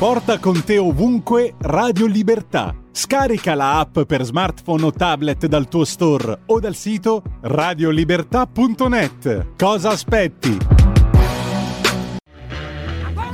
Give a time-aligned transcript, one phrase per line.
[0.00, 2.74] Porta con te ovunque Radio Libertà.
[2.90, 9.48] Scarica la app per smartphone o tablet dal tuo store o dal sito radiolibertà.net.
[9.58, 10.56] Cosa aspetti?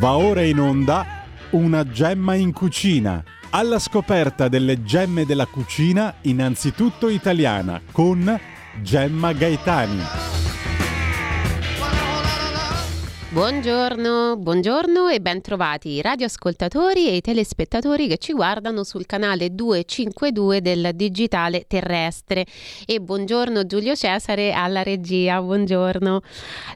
[0.00, 1.06] Va ora in onda
[1.50, 3.22] una gemma in cucina.
[3.50, 8.40] Alla scoperta delle gemme della cucina, innanzitutto italiana, con
[8.82, 10.35] Gemma Gaetani.
[13.36, 21.66] Buongiorno, buongiorno e bentrovati radioascoltatori e telespettatori che ci guardano sul canale 252 del digitale
[21.66, 22.46] terrestre.
[22.86, 26.20] E buongiorno Giulio Cesare alla regia, buongiorno.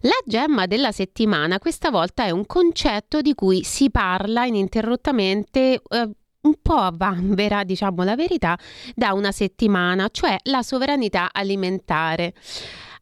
[0.03, 6.11] La gemma della settimana questa volta è un concetto di cui si parla ininterrottamente eh,
[6.43, 8.59] un po' a vanvera, diciamo la verità,
[8.95, 12.35] da una settimana, cioè la sovranità alimentare.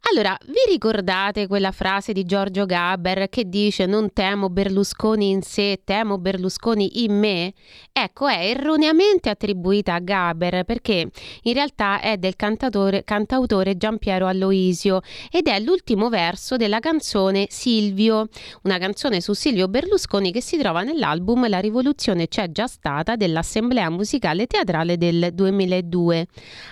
[0.03, 5.81] Allora, vi ricordate quella frase di Giorgio Gaber che dice non temo Berlusconi in sé,
[5.85, 7.53] temo Berlusconi in me?
[7.93, 11.11] Ecco, è erroneamente attribuita a Gaber perché
[11.43, 18.29] in realtà è del cantautore Giampiero Alloisio ed è l'ultimo verso della canzone Silvio,
[18.63, 23.91] una canzone su Silvio Berlusconi che si trova nell'album La rivoluzione c'è già stata dell'Assemblea
[23.91, 26.27] Musicale Teatrale del 2002.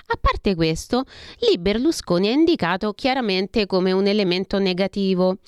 [0.06, 1.04] A parte questo,
[1.40, 5.38] lì Berlusconi ha indicato chiaramente chiaramente come un elemento negativo.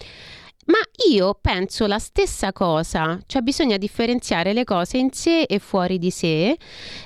[0.67, 0.77] Ma
[1.11, 6.11] io penso la stessa cosa, cioè bisogna differenziare le cose in sé e fuori di
[6.11, 6.59] sé eh,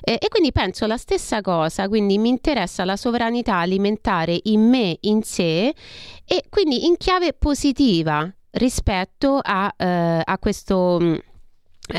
[0.03, 5.23] e quindi penso la stessa cosa, quindi mi interessa la sovranità alimentare in me, in
[5.23, 5.73] sé
[6.25, 11.23] e quindi in chiave positiva rispetto a, eh, a questo eh,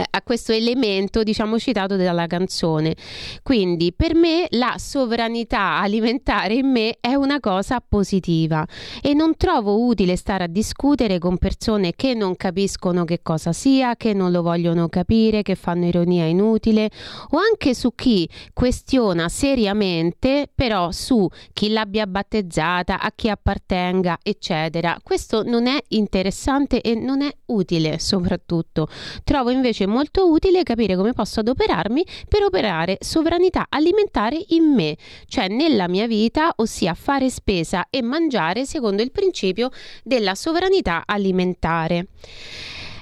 [0.10, 2.96] a questo elemento diciamo citato dalla canzone.
[3.44, 8.66] Quindi per me la sovranità alimentare in me è una cosa positiva
[9.02, 13.96] e non trovo utile stare a discutere con persone che non capiscono che cosa sia
[13.96, 16.90] che non lo vogliono capire che fanno ironia inutile
[17.30, 24.98] o anche su chi questiona seriamente però su chi l'abbia battezzata a chi appartenga eccetera.
[25.02, 28.88] Questo non è interessante e non è utile soprattutto.
[29.24, 34.96] Trovo invece invece molto utile capire come posso adoperarmi per operare sovranità alimentare in me,
[35.28, 39.70] cioè nella mia vita, ossia fare spesa e mangiare secondo il principio
[40.04, 42.08] della sovranità alimentare.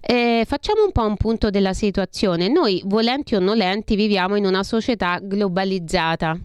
[0.02, 2.48] Eh, facciamo un po' un punto della situazione.
[2.48, 6.38] Noi, volenti o nolenti, viviamo in una società globalizzata.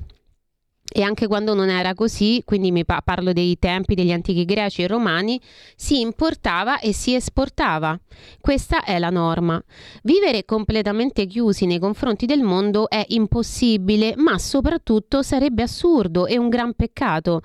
[0.98, 4.80] E anche quando non era così, quindi mi pa- parlo dei tempi degli antichi greci
[4.80, 5.38] e romani,
[5.74, 8.00] si importava e si esportava.
[8.40, 9.62] Questa è la norma.
[10.04, 16.48] Vivere completamente chiusi nei confronti del mondo è impossibile, ma soprattutto sarebbe assurdo e un
[16.48, 17.42] gran peccato.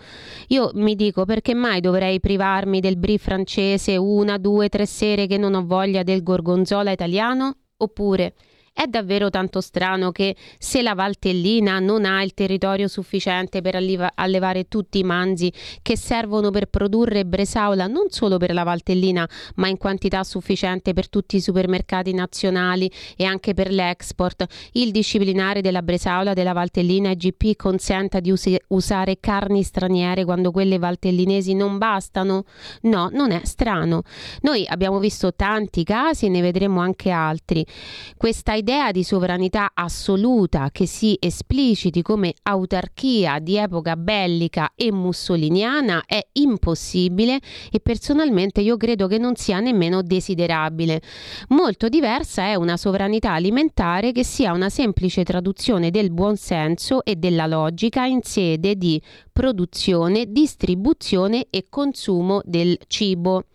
[0.48, 5.38] Io mi dico perché mai dovrei privarmi del brie francese una, due, tre sere che
[5.38, 7.58] non ho voglia del gorgonzola italiano?
[7.76, 8.34] Oppure
[8.74, 14.68] è davvero tanto strano che se la Valtellina non ha il territorio sufficiente per allevare
[14.68, 15.52] tutti i manzi
[15.82, 21.10] che servono per produrre bresaola non solo per la Valtellina, ma in quantità sufficiente per
[21.10, 27.56] tutti i supermercati nazionali e anche per l'export, il disciplinare della bresaola della Valtellina IGP
[27.56, 32.46] consenta di us- usare carni straniere quando quelle valtellinesi non bastano?
[32.84, 34.04] No, non è strano.
[34.42, 37.66] Noi abbiamo visto tanti casi e ne vedremo anche altri.
[38.16, 46.04] Questa idea di sovranità assoluta che si espliciti come autarchia di epoca bellica e mussoliniana
[46.06, 47.40] è impossibile
[47.72, 51.02] e personalmente io credo che non sia nemmeno desiderabile.
[51.50, 57.48] Molto diversa è una sovranità alimentare che sia una semplice traduzione del buonsenso e della
[57.48, 59.02] logica in sede di
[59.42, 63.46] produzione, distribuzione e consumo del cibo.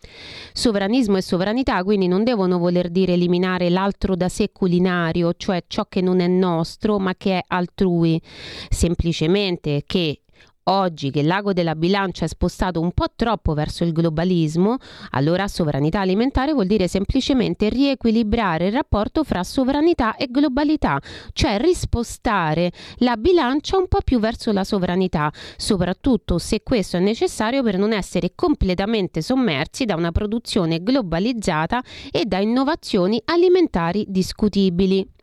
[0.52, 5.84] Sovranismo e sovranità quindi non devono voler dire eliminare l'altro da sé culinario, cioè ciò
[5.88, 8.20] che non è nostro ma che è altrui,
[8.69, 10.22] semplicemente che
[10.69, 14.78] Oggi che l'ago della bilancia è spostato un po' troppo verso il globalismo,
[15.10, 21.00] allora sovranità alimentare vuol dire semplicemente riequilibrare il rapporto fra sovranità e globalità,
[21.35, 27.62] cioè rispostare la bilancia un po' più verso la sovranità, soprattutto se questo è necessario
[27.62, 31.81] per non essere completamente sommersi da una produzione globalizzata
[32.11, 35.14] e da innovazioni alimentari discutibili.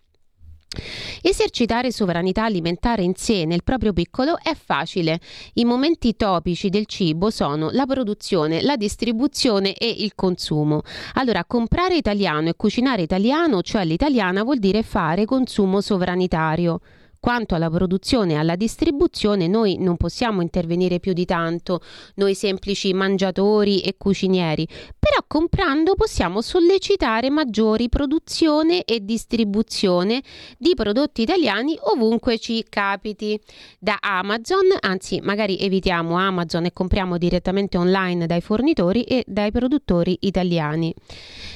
[1.22, 5.20] Esercitare sovranità alimentare in sé nel proprio piccolo è facile.
[5.54, 10.82] I momenti topici del cibo sono la produzione, la distribuzione e il consumo.
[11.14, 16.80] Allora, comprare italiano e cucinare italiano, cioè l'italiana, vuol dire fare consumo sovranitario.
[17.24, 21.80] Quanto alla produzione e alla distribuzione noi non possiamo intervenire più di tanto,
[22.16, 24.68] noi semplici mangiatori e cucinieri,
[25.00, 30.22] però comprando possiamo sollecitare maggiori produzione e distribuzione
[30.58, 33.40] di prodotti italiani ovunque ci capiti.
[33.80, 40.18] Da Amazon, anzi magari evitiamo Amazon e compriamo direttamente online dai fornitori e dai produttori
[40.24, 40.94] italiani.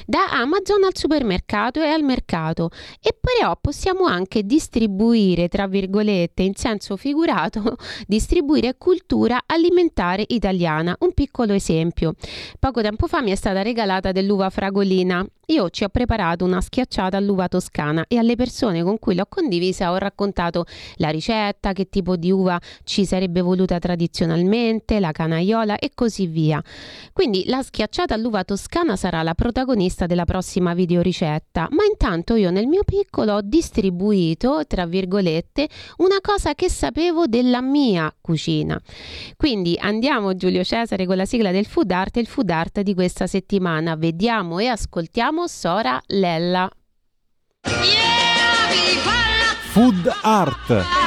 [0.06, 2.70] Da Amazon al supermercato e al mercato
[3.02, 7.76] e però possiamo anche distribuire, tra virgolette, in senso figurato,
[8.06, 10.96] distribuire cultura alimentare italiana.
[11.00, 12.14] Un piccolo esempio.
[12.60, 15.26] Poco tempo fa mi è stata regalata dell'uva fragolina.
[15.50, 19.90] Io ci ho preparato una schiacciata all'uva toscana e alle persone con cui l'ho condivisa
[19.90, 20.66] ho raccontato
[20.96, 26.62] la ricetta, che tipo di uva ci sarebbe voluta tradizionalmente, la canaiola e così via.
[27.14, 32.66] Quindi la schiacciata all'uva toscana sarà la protagonista della prossima videoricetta, ma intanto io nel
[32.66, 35.66] mio piccolo ho distribuito, tra virgolette,
[35.96, 38.78] una cosa che sapevo della mia cucina.
[39.34, 42.92] Quindi andiamo Giulio Cesare con la sigla del food art e il food art di
[42.92, 43.96] questa settimana.
[43.96, 46.68] Vediamo e ascoltiamo Sora Lella.
[49.72, 50.98] Food Art.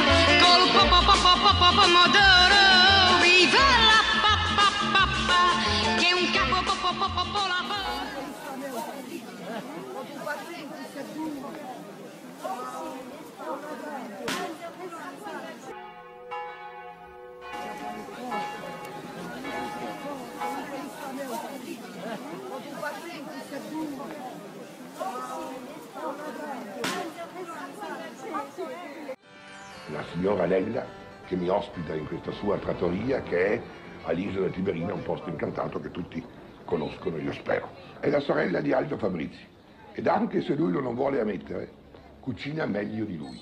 [30.22, 30.86] Signora Lella
[31.26, 33.62] che mi ospita in questa sua trattoria che è
[34.04, 36.24] all'isola Tiberina, un posto incantato che tutti
[36.64, 37.68] conoscono, io spero.
[37.98, 39.44] È la sorella di Aldo Fabrizi
[39.92, 41.72] ed anche se lui lo non vuole ammettere,
[42.20, 43.40] cucina meglio di lui.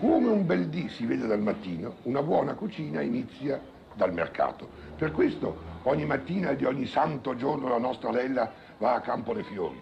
[0.00, 3.60] Come un bel dì si vede dal mattino, una buona cucina inizia
[3.94, 4.68] dal mercato.
[4.96, 9.44] Per questo ogni mattina di ogni santo giorno la nostra Lella va a Campo dei
[9.44, 9.80] Fiori,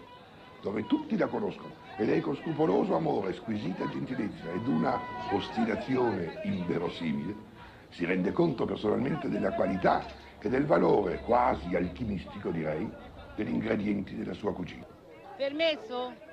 [0.63, 4.97] dove tutti la conoscono e lei con scrupoloso amore, squisita gentilezza ed una
[5.31, 7.35] ostinazione inverosimile
[7.89, 10.05] si rende conto personalmente della qualità
[10.39, 12.89] e del valore quasi alchimistico direi
[13.35, 14.85] degli ingredienti della sua cucina.
[15.35, 16.32] Permesso?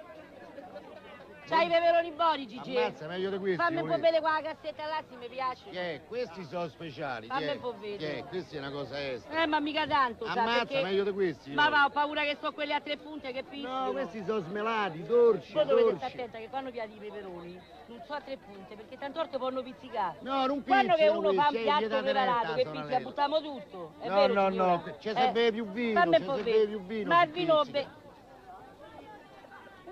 [1.51, 2.77] C'hai i peperoni buoni, Gigi?
[2.77, 3.57] Ammazza, meglio di questi.
[3.61, 5.69] Fammi un po' vedere qua la cassetta là, se mi piace.
[5.71, 7.27] Che, questi sono speciali.
[7.27, 8.15] Fammi un po' vedere.
[8.15, 9.43] Che, questi è una cosa estera.
[9.43, 10.83] Eh, ma mica tanto, sa, Ammazza, perché...
[10.83, 11.51] meglio di questi.
[11.51, 13.87] Ma va, ho paura che so quelli a tre punte che picchiano.
[13.87, 18.03] No, questi sono smelati, dolci, Voi dovete stare attenta che quando piatti i peperoni non
[18.07, 20.19] so a tre punte, perché tanto orte possono pizzicare.
[20.21, 23.93] No, non Quando che uno fa un questi, piatto preparato che pizza, buttiamo tutto.
[23.99, 24.71] È No, vero, no, signora?
[24.71, 26.67] no, ci serve più vino, serve vedere.
[26.67, 27.63] più vino Ma il vino...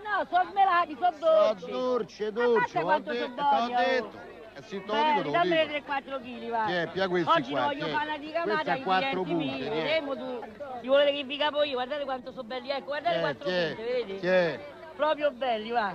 [0.08, 1.70] No, sono smelati, sono Sono dolci.
[1.70, 3.78] dolci, dolci, Ammazza ho quanto sono t'ho buoni, oh.
[3.78, 4.36] detto.
[4.54, 5.92] Eh sì, te lo dico, te lo dico.
[5.92, 6.64] 3-4 kg, va.
[6.66, 7.92] Tiè, pia questi Oggi qua, voglio tiè.
[7.94, 9.68] fare una Questi ricamata a ai clienti miei.
[9.68, 10.44] Vedremo tu.
[10.80, 12.70] Ti volete che vi capo io, guardate quanto sono belli.
[12.70, 14.18] Ecco, guardate Eh, quattro punte, vedete?
[14.18, 14.60] tiè.
[14.96, 15.94] Proprio belli, va.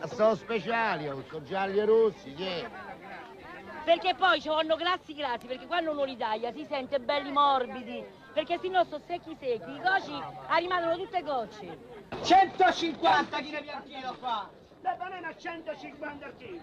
[0.00, 2.68] Ma Sono speciali, oh, sono gialli e rossi, che?
[3.84, 8.04] Perché poi ci vanno grassi grassi, perché quando uno li taglia si sente belli morbidi.
[8.34, 10.12] Perché se no sono secchi secchi, i coci
[10.58, 11.78] rimangono tutte gocce.
[12.20, 14.50] 150 kg piantino qua!
[14.80, 16.60] La banana a 150 kg!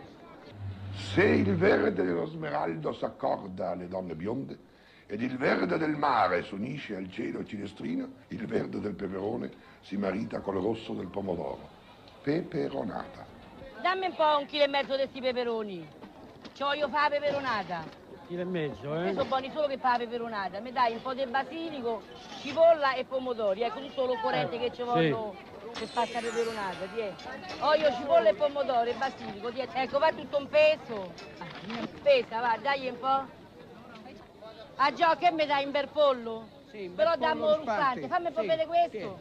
[0.93, 4.59] Se il verde dello smeraldo s'accorda alle donne bionde
[5.07, 10.41] ed il verde del mare s'unisce al cielo cilestrino, il verde del peperone si marita
[10.41, 11.69] col rosso del pomodoro.
[12.21, 13.25] Peperonata.
[13.81, 15.87] Dammi un po' un chilo e mezzo di sti peperoni.
[16.51, 18.00] Ci voglio fare la peperonata.
[18.31, 19.09] Chilo e mezzo, eh?
[19.09, 20.61] Sono buoni solo che fa la peperonata.
[20.61, 22.01] Mi dai un po' di basilico,
[22.39, 23.61] cipolla e pomodori.
[23.61, 25.35] Ecco tutto l'occorrente che ci vogliono
[25.77, 26.85] per fare la peperonata.
[26.93, 27.11] Tiè.
[27.59, 29.51] Olio, cipolla e pomodoro e basilico.
[29.51, 29.67] Tiè.
[29.73, 31.11] Ecco, va tutto un peso.
[32.01, 33.27] Pesa, va, dai un po'.
[34.77, 36.47] Ah già, che mi dai un bel pollo?
[36.71, 37.99] Sì, un bel Però dammo ruspante.
[37.99, 38.07] ruspante.
[38.07, 39.19] Fammi un po' Sì, vedere questo.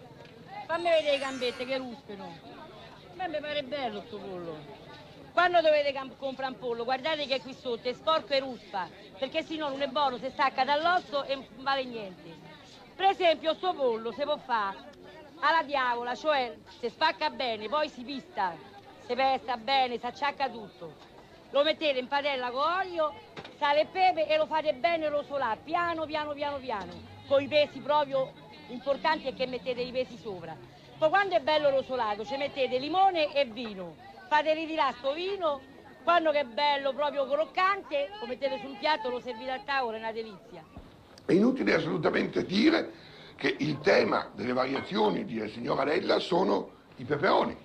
[0.66, 2.24] Fammi vedere le gambette che ruspano.
[2.26, 4.78] A me mi pare bello sto pollo.
[5.32, 9.56] Quando dovete comprare un pollo, guardate che qui sotto è sporco e ruspa, perché se
[9.56, 12.34] no non è buono, si stacca dall'osso e non vale niente.
[12.96, 14.76] Per esempio, sto pollo si può fare
[15.40, 18.54] alla diavola, cioè si spacca bene, poi si pista,
[19.06, 20.94] si pesta bene, si acciacca tutto.
[21.50, 23.14] Lo mettete in padella con olio,
[23.56, 26.92] sale e pepe e lo fate bene rosolare, piano piano piano piano,
[27.26, 28.32] con i pesi proprio
[28.68, 30.54] importanti e che mettete i pesi sopra.
[30.98, 35.60] Poi quando è bello rosolato ci mettete limone e vino, fate ritirare sto vino,
[36.04, 39.98] quando che è bello proprio croccante, lo mettete sul piatto, lo servite a tavola, è
[39.98, 40.64] una delizia.
[41.26, 42.92] È inutile assolutamente dire
[43.34, 47.56] che il tema delle variazioni di signora Lella sono i peperoni.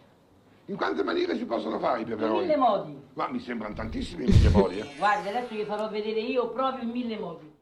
[0.67, 2.41] In quante maniere si possono fare i In peperoni?
[2.41, 2.99] mille modi.
[3.13, 4.89] Ma mi sembrano tantissimi i mille modi, eh.
[4.97, 7.53] Guarda, adesso vi farò vedere io proprio in mille modi.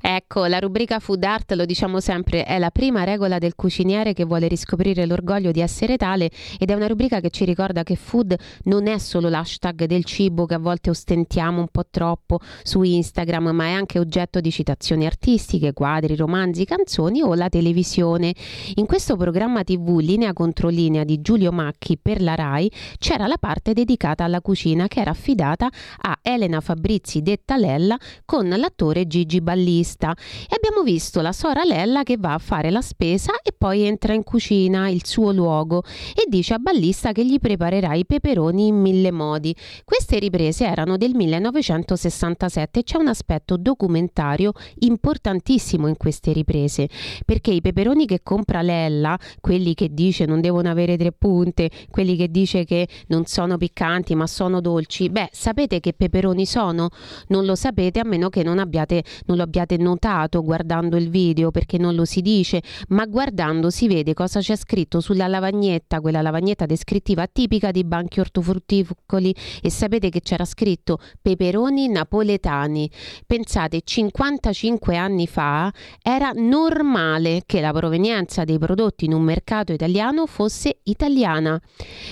[0.00, 4.24] Ecco, la rubrica Food Art, lo diciamo sempre, è la prima regola del cuciniere che
[4.24, 8.34] vuole riscoprire l'orgoglio di essere tale ed è una rubrica che ci ricorda che food
[8.64, 13.50] non è solo l'hashtag del cibo che a volte ostentiamo un po' troppo su Instagram,
[13.50, 18.34] ma è anche oggetto di citazioni artistiche, quadri, romanzi, canzoni o la televisione.
[18.74, 23.38] In questo programma TV Linea contro linea di Giulio Macchi per la RAI c'era la
[23.38, 25.68] parte dedicata alla cucina che era affidata
[26.00, 30.12] a Elena Fabrizi detta Lella con l'attore Gigi Ballista
[30.48, 34.12] e abbiamo visto la sora Lella che va a fare la spesa e poi entra
[34.12, 38.80] in cucina, il suo luogo, e dice a Ballista che gli preparerà i peperoni in
[38.80, 39.54] mille modi.
[39.84, 46.88] Queste riprese erano del 1967 e c'è un aspetto documentario importantissimo in queste riprese,
[47.24, 52.16] perché i peperoni che compra Lella, quelli che dice non devono avere tre punte, quelli
[52.16, 56.88] che dice che non sono piccanti ma sono dolci, beh, sapete che peperoni sono?
[57.28, 61.50] Non lo sapete a meno che non abbiate non lo abbiate notato guardando il video
[61.50, 66.22] perché non lo si dice, ma guardando si vede cosa c'è scritto sulla lavagnetta, quella
[66.22, 72.90] lavagnetta descrittiva tipica dei banchi ortofrutticoli e sapete che c'era scritto peperoni napoletani.
[73.26, 80.26] Pensate, 55 anni fa era normale che la provenienza dei prodotti in un mercato italiano
[80.26, 81.60] fosse italiana.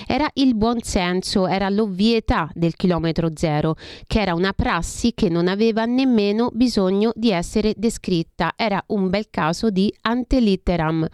[0.05, 3.75] Era il buonsenso, era l'ovvietà del chilometro zero,
[4.07, 9.29] che era una prassi che non aveva nemmeno bisogno di essere descritta, era un bel
[9.29, 11.07] caso di antelitteram.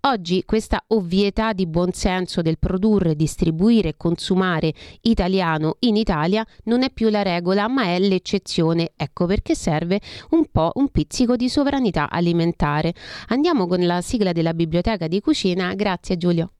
[0.00, 6.90] Oggi questa ovvietà di buonsenso del produrre, distribuire e consumare italiano in Italia non è
[6.90, 8.92] più la regola, ma è l'eccezione.
[8.96, 12.94] Ecco perché serve un po' un pizzico di sovranità alimentare.
[13.28, 15.74] Andiamo con la sigla della biblioteca di cucina.
[15.74, 16.52] Grazie Giulio.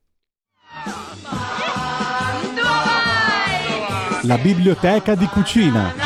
[4.23, 6.06] La biblioteca di cucina.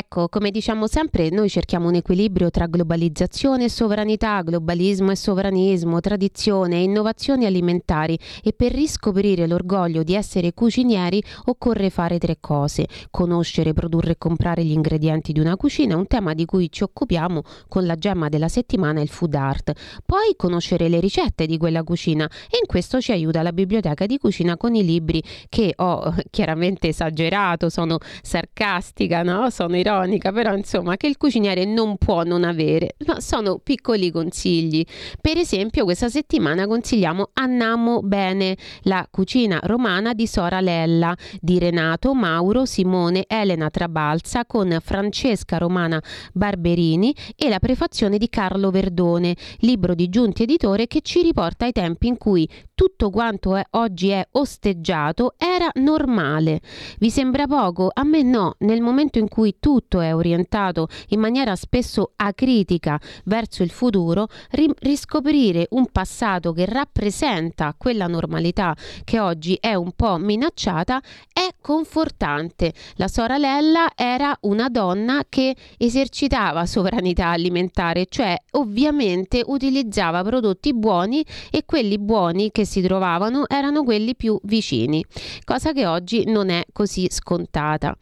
[0.13, 6.01] Ecco, come diciamo sempre, noi cerchiamo un equilibrio tra globalizzazione e sovranità, globalismo e sovranismo,
[6.01, 12.87] tradizione e innovazioni alimentari e per riscoprire l'orgoglio di essere cucinieri occorre fare tre cose:
[13.09, 17.43] conoscere, produrre e comprare gli ingredienti di una cucina, un tema di cui ci occupiamo
[17.69, 19.71] con la gemma della settimana, il food art.
[20.05, 24.17] Poi conoscere le ricette di quella cucina e in questo ci aiuta la biblioteca di
[24.17, 29.49] cucina con i libri che ho chiaramente esagerato, sono sarcastica, no?
[29.49, 29.99] Sono ironica,
[30.31, 34.83] però insomma che il cuciniere non può non avere, ma sono piccoli consigli.
[35.19, 42.13] Per esempio questa settimana consigliamo Annamo bene, la cucina romana di Sora Lella, di Renato
[42.13, 46.01] Mauro Simone Elena Trabalza con Francesca Romana
[46.33, 51.71] Barberini e la prefazione di Carlo Verdone, libro di Giunti Editore che ci riporta ai
[51.71, 56.61] tempi in cui tutto quanto è, oggi è osteggiato era normale.
[56.97, 57.89] Vi sembra poco?
[57.93, 63.63] A me no, nel momento in cui tutto è orientato in maniera spesso acritica verso
[63.63, 70.17] il futuro, ri- riscoprire un passato che rappresenta quella normalità che oggi è un po'
[70.17, 71.01] minacciata
[71.33, 72.73] è confortante.
[72.95, 81.63] La sorella era una donna che esercitava sovranità alimentare, cioè ovviamente utilizzava prodotti buoni e
[81.65, 85.03] quelli buoni che si trovavano erano quelli più vicini,
[85.43, 87.95] cosa che oggi non è così scontata.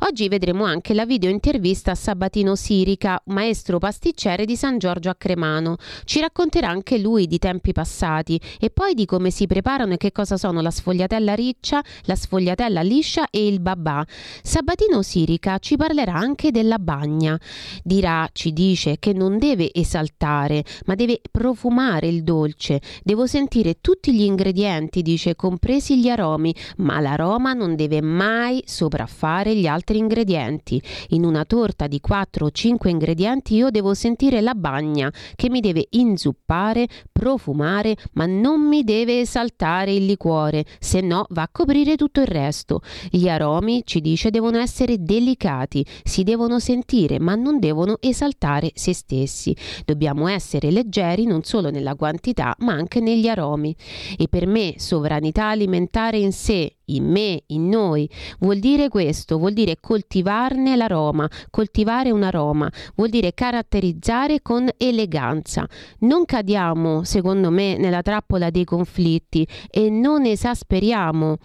[0.00, 5.14] Oggi vedremo anche la video intervista a Sabatino Sirica, maestro pasticcere di San Giorgio a
[5.16, 5.76] Cremano.
[6.04, 10.12] Ci racconterà anche lui di tempi passati e poi di come si preparano e che
[10.12, 14.04] cosa sono la sfogliatella riccia, la sfogliatella liscia e il babà.
[14.42, 17.38] Sabatino Sirica ci parlerà anche della bagna.
[17.82, 22.80] Dirà, ci dice, che non deve esaltare, ma deve profumare il dolce.
[23.02, 29.56] Devo sentire tutti gli ingredienti, dice, compresi gli aromi, ma l'aroma non deve mai sopraffare
[29.56, 30.80] gli altri ingredienti.
[31.08, 35.60] In una torta di 4 o 5 ingredienti io devo sentire la bagna che mi
[35.60, 36.88] deve inzuppare,
[37.22, 42.26] profumare, ma non mi deve esaltare il liquore, se no va a coprire tutto il
[42.26, 42.80] resto.
[43.10, 48.92] Gli aromi, ci dice, devono essere delicati, si devono sentire, ma non devono esaltare se
[48.92, 49.56] stessi.
[49.84, 53.72] Dobbiamo essere leggeri non solo nella quantità, ma anche negli aromi.
[54.18, 58.08] E per me sovranità alimentare in sé, in me, in noi,
[58.40, 65.66] vuol dire questo, vuol dire coltivarne l'aroma, coltivare un aroma, vuol dire caratterizzare con eleganza.
[66.00, 71.36] Non cadiamo, secondo me, nella trappola dei conflitti e non esasperiamo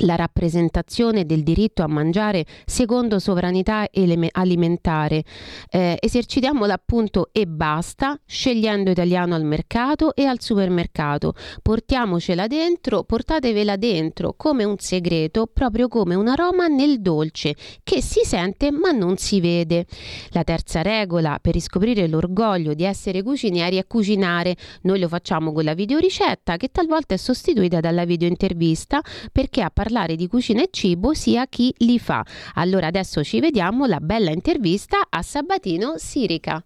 [0.00, 3.88] la rappresentazione del diritto a mangiare secondo sovranità
[4.32, 5.24] alimentare.
[5.70, 11.34] Eh, esercitiamola appunto e basta, scegliendo italiano al mercato e al supermercato.
[11.62, 18.20] Portiamocela dentro, portatevela dentro come un segreto, proprio come un aroma nel dolce che si
[18.24, 19.86] sente ma non si vede.
[20.30, 24.56] La terza regola per riscoprire l'orgoglio di essere cucinieri è cucinare.
[24.82, 29.00] Noi lo facciamo con la videoricetta che talvolta è sostituita dalla videointervista
[29.32, 32.24] perché a parlare di cucina e cibo sia chi li fa.
[32.54, 36.60] Allora adesso ci vediamo la bella intervista a Sabatino Sirica.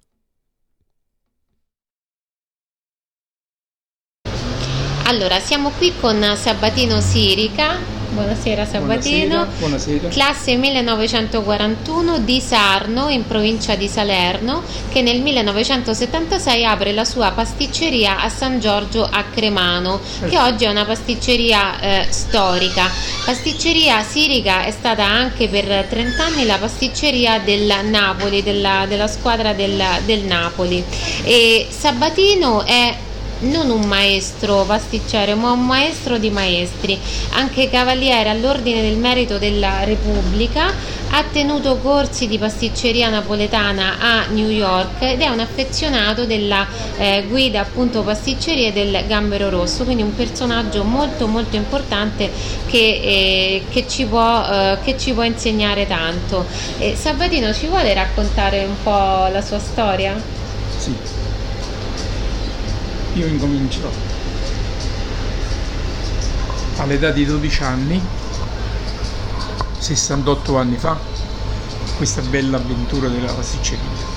[5.05, 8.00] Allora, siamo qui con Sabatino Sirica.
[8.13, 9.47] Buonasera Sabatino.
[9.47, 10.09] Buonasera, buonasera.
[10.09, 18.21] Classe 1941 di Sarno, in provincia di Salerno, che nel 1976 apre la sua pasticceria
[18.21, 22.91] a San Giorgio a Cremano, che oggi è una pasticceria eh, storica.
[23.25, 29.53] Pasticceria Sirica è stata anche per 30 anni la pasticceria del Napoli, della, della squadra
[29.53, 30.83] del, del Napoli.
[31.23, 32.97] E Sabatino è
[33.41, 36.99] non un maestro pasticcere, ma un maestro di maestri,
[37.33, 40.73] anche cavaliere all'ordine del merito della Repubblica,
[41.13, 46.67] ha tenuto corsi di pasticceria napoletana a New York ed è un affezionato della
[46.97, 52.31] eh, guida appunto pasticcerie del Gambero Rosso, quindi un personaggio molto molto importante
[52.67, 56.47] che, eh, che, ci, può, eh, che ci può insegnare tanto.
[56.95, 60.15] Sabatino ci vuole raccontare un po' la sua storia?
[60.77, 61.20] Sì.
[63.21, 63.93] Io incomincio
[66.79, 68.03] all'età di 12 anni,
[69.77, 70.99] 68 anni fa,
[71.99, 74.10] questa bella avventura della pasticceria.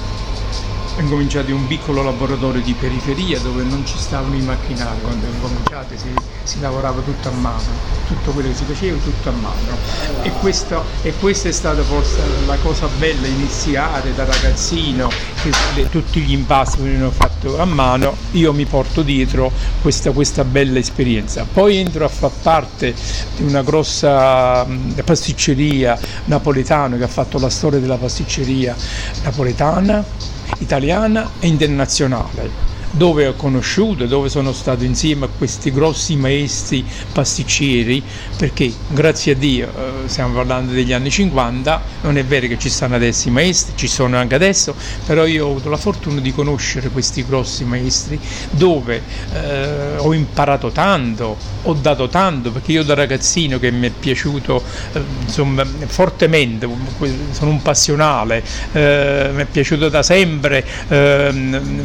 [0.95, 5.25] Ho incominciato in un piccolo laboratorio di periferia dove non ci stavano i macchinari, quando
[5.25, 7.63] ho incominciato si, si lavorava tutto a mano,
[8.05, 9.75] tutto quello che si faceva tutto a mano.
[10.21, 15.09] E, questo, e questa è stata forse la cosa bella, iniziare da ragazzino,
[15.41, 20.43] che le- tutti gli impasti venivano fatti a mano, io mi porto dietro questa, questa
[20.43, 21.43] bella esperienza.
[21.51, 22.93] Poi entro a far parte
[23.35, 28.75] di una grossa mh, pasticceria napoletana che ha fatto la storia della pasticceria
[29.23, 36.85] napoletana italiana e internazionale dove ho conosciuto, dove sono stato insieme a questi grossi maestri
[37.11, 38.03] pasticceri,
[38.37, 42.69] perché grazie a Dio, eh, stiamo parlando degli anni 50, non è vero che ci
[42.69, 44.75] stanno adesso i maestri, ci sono anche adesso,
[45.07, 48.19] però io ho avuto la fortuna di conoscere questi grossi maestri
[48.51, 49.01] dove
[49.33, 54.61] eh, ho imparato tanto, ho dato tanto, perché io da ragazzino che mi è piaciuto
[54.93, 56.69] eh, insomma, fortemente,
[57.31, 61.81] sono un passionale, eh, mi è piaciuto da sempre ehm,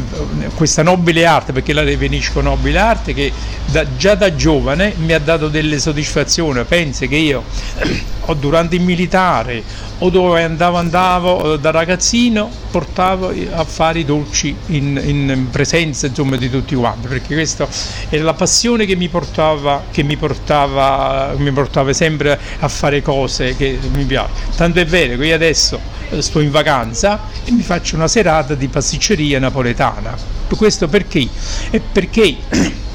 [0.54, 3.32] questa nobile arte, perché la definisco nobile arte, che
[3.66, 6.64] da- già da giovane mi ha dato delle soddisfazioni.
[6.64, 7.44] Pensi che io
[8.38, 9.62] durante il militare
[10.00, 16.06] o dove andavo, andavo eh, da ragazzino, portavo a fare i dolci in, in presenza
[16.06, 17.66] insomma, di tutti quanti, perché questa
[18.08, 23.56] era la passione che mi portava, che mi portava, mi portava sempre a fare cose
[23.56, 24.56] che mi piacciono.
[24.56, 25.80] Tanto è vero che io adesso
[26.10, 30.37] eh, sto in vacanza e mi faccio una serata di pasticceria napoletana.
[30.56, 31.28] Questo perché?
[31.70, 32.36] È perché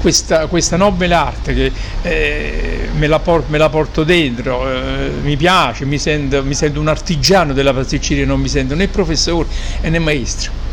[0.00, 5.36] questa, questa nobile arte che eh, me, la por- me la porto dentro, eh, mi
[5.36, 9.48] piace, mi sento, mi sento un artigiano della pasticceria, non mi sento né professore
[9.82, 10.63] né maestro.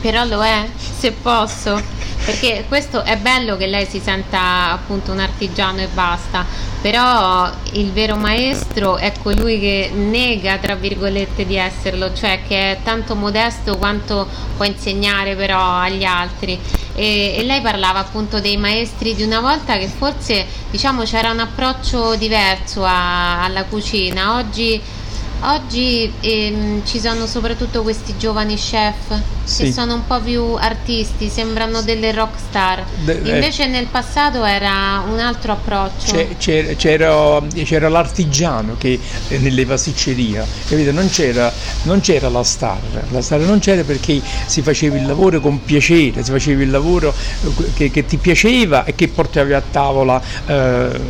[0.00, 1.80] Però lo è, se posso,
[2.24, 6.46] perché questo è bello che lei si senta appunto un artigiano e basta,
[6.80, 12.78] però il vero maestro è colui che nega, tra virgolette, di esserlo, cioè che è
[12.84, 16.58] tanto modesto quanto può insegnare però agli altri.
[16.94, 21.40] E, e lei parlava appunto dei maestri di una volta che forse diciamo c'era un
[21.40, 24.96] approccio diverso a- alla cucina, oggi...
[25.40, 29.72] Oggi ehm, ci sono soprattutto questi giovani chef che Sì.
[29.72, 32.84] sono un po' più artisti, sembrano delle rock star.
[33.04, 33.30] De- eh.
[33.34, 36.12] Invece nel passato era un altro approccio.
[36.38, 38.98] C'era, c'era- c'era l'artigiano che
[39.28, 40.90] eh, nelle pasticcerie, capito?
[40.92, 41.50] Non, c'era,
[41.84, 42.78] non c'era la star,
[43.10, 47.14] la star non c'era perché si faceva il lavoro con piacere, si faceva il lavoro
[47.44, 51.00] eh, che, che ti piaceva e che portavi a tavola eh,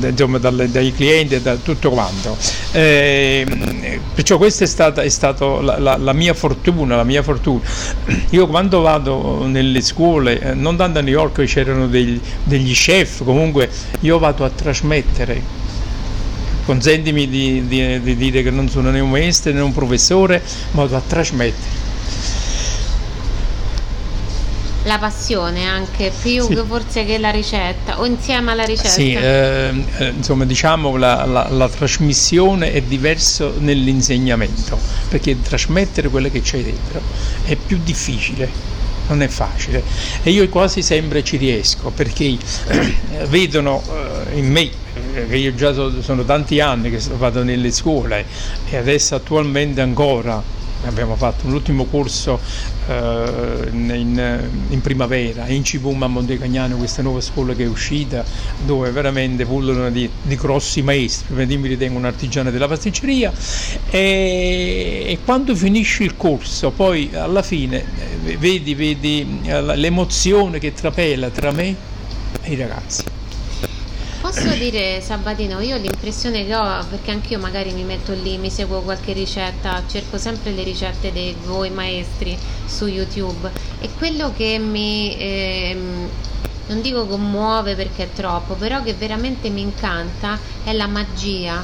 [0.00, 2.36] insomma, dalle- dai clienti e da tutto quanto.
[2.72, 7.60] Eh, perciò questa è stata, è stata la, la- la mia fortuna, la mia fortuna.
[8.30, 13.24] Io quando vado nelle scuole, eh, non tanto a New York c'erano degli, degli chef,
[13.24, 13.68] comunque
[14.00, 15.64] io vado a trasmettere.
[16.64, 20.82] Consentimi di, di- di dire che non sono né un maestro né un professore, ma
[20.82, 21.84] vado a trasmettere.
[24.86, 26.54] La passione anche, più Sì.
[26.54, 28.88] che forse che la ricetta, o insieme alla ricetta.
[28.88, 36.30] Sì, eh, eh, insomma diciamo la, la- la trasmissione è diverso nell'insegnamento, perché trasmettere quello
[36.30, 37.00] che c'è dentro
[37.44, 38.48] è più difficile,
[39.08, 39.82] non è facile.
[40.22, 42.24] E io quasi sempre ci riesco, perché
[42.68, 42.94] eh,
[43.28, 43.82] vedono
[44.32, 44.70] eh, in me,
[45.28, 48.24] che io già so- sono tanti anni che vado nelle scuole
[48.70, 50.42] e adesso attualmente ancora
[50.84, 52.38] abbiamo fatto un ultimo corso
[52.88, 58.24] eh, in, in- primavera in Cipum a Montecagnano, questa nuova scuola che è uscita,
[58.64, 63.32] dove veramente pullulano di, di grossi maestri, io mi ritengo un artigiano della pasticceria
[63.90, 67.84] e, e quando finisci il corso, poi alla fine
[68.24, 71.74] eh, vedi, vedi l'emozione che trapela tra me
[72.42, 73.15] e i ragazzi.
[74.26, 78.80] Posso dire Sabatino, io l'impressione che ho, perché anch'io magari mi metto lì, mi seguo
[78.80, 82.36] qualche ricetta, cerco sempre le ricette di voi maestri
[82.66, 86.08] su YouTube e quello che mi, ehm,
[86.66, 91.62] non dico commuove perché è troppo, però che veramente mi incanta è la magia.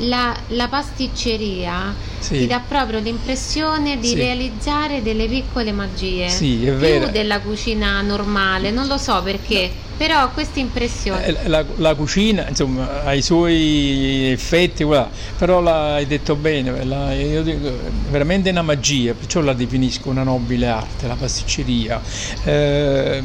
[0.00, 2.38] La, la pasticceria Sì.
[2.38, 4.14] ti dà proprio l'impressione di Sì.
[4.14, 7.08] realizzare delle piccole magie, Sì, è più vero.
[7.08, 11.26] della cucina normale, non lo so perché, però ho questa impressione.
[11.26, 16.84] Eh, La, la cucina insomma, ha i suoi effetti, guarda, però la- hai detto bene,
[16.84, 17.72] la- io dico, è
[18.10, 22.00] veramente una magia, perciò la definisco una nobile arte, la pasticceria.
[22.44, 23.20] Eh,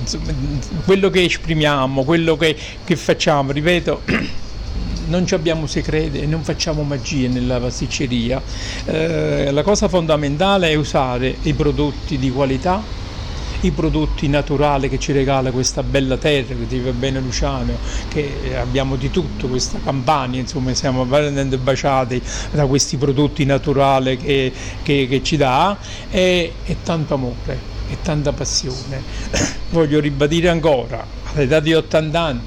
[0.00, 0.32] insomma,
[0.84, 4.02] quello che esprimiamo, quello che, che facciamo, ripeto,
[5.06, 8.40] non ci abbiamo segreti e non facciamo magie nella pasticceria.
[8.84, 13.02] Eh, la cosa fondamentale è usare i prodotti di qualità
[13.66, 18.54] i prodotti naturali che ci regala questa bella terra, che ti va bene Luciano, che
[18.56, 25.06] abbiamo di tutto, questa campagna, insomma siamo veramente baciati da questi prodotti naturali che, che-
[25.08, 25.76] che ci dà
[26.10, 29.02] e, e tanto amore e tanta passione.
[29.70, 32.40] Voglio ribadire ancora, all'età di 80 anni,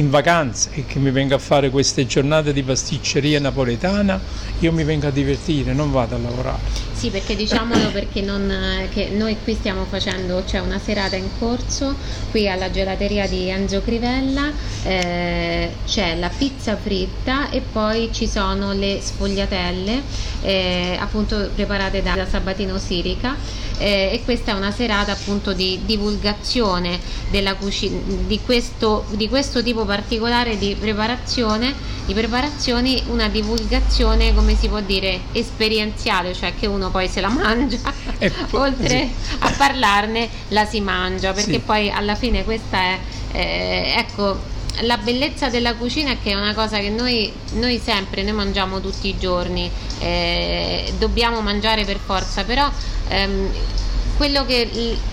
[0.00, 4.18] in vacanza e che mi venga a fare queste giornate di pasticceria napoletana,
[4.60, 6.89] io mi vengo a divertire, non vado a lavorare.
[7.00, 8.46] Sì, perché diciamolo perché non,
[9.12, 11.96] noi qui stiamo facendo, c'è una serata in corso
[12.30, 18.72] qui alla gelateria di Enzo Crivella, eh, c'è la pizza fritta e poi ci sono
[18.72, 20.02] le sfogliatelle
[20.42, 23.34] eh, appunto preparate da, da Sabatino Sirica
[23.78, 26.98] eh, e questa è una serata appunto di divulgazione
[27.30, 34.54] della cucina, di questo, di questo tipo particolare di preparazione, di preparazioni, una divulgazione come
[34.54, 37.78] si può dire esperienziale, cioè che uno poi se la mangia,
[38.18, 39.10] E poi- oltre sì.
[39.38, 41.58] a parlarne la si mangia, perché Sì.
[41.60, 42.98] poi alla fine questa è,
[43.32, 44.38] eh, ecco,
[44.82, 48.80] la bellezza della cucina è che è una cosa che noi, noi sempre, noi mangiamo
[48.80, 52.70] tutti i giorni, eh, dobbiamo mangiare per forza, però
[53.08, 53.48] ehm,
[54.20, 54.68] quello che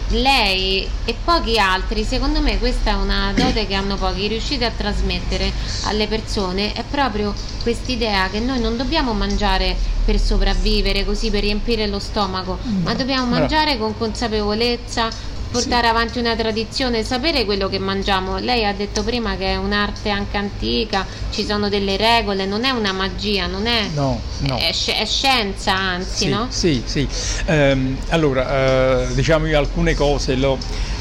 [0.09, 4.71] lei e pochi altri, secondo me questa è una dote che hanno pochi, riuscite a
[4.75, 5.49] trasmettere
[5.85, 11.87] alle persone è proprio quest'idea che noi non dobbiamo mangiare per sopravvivere, così per riempire
[11.87, 13.39] lo stomaco, ma dobbiamo bravo.
[13.39, 15.07] mangiare con consapevolezza,
[15.49, 18.37] portare avanti una tradizione, sapere quello che mangiamo.
[18.37, 22.69] Lei ha detto prima che è un'arte anche antica, ci sono delle regole, non è
[22.71, 24.57] una magia, non è, No, no.
[24.57, 26.47] è, è scienza anzi, Sì, no?
[26.49, 27.07] sì, sì.
[27.45, 30.57] Ehm, allora, eh, diciamo io alcune cose l'ho,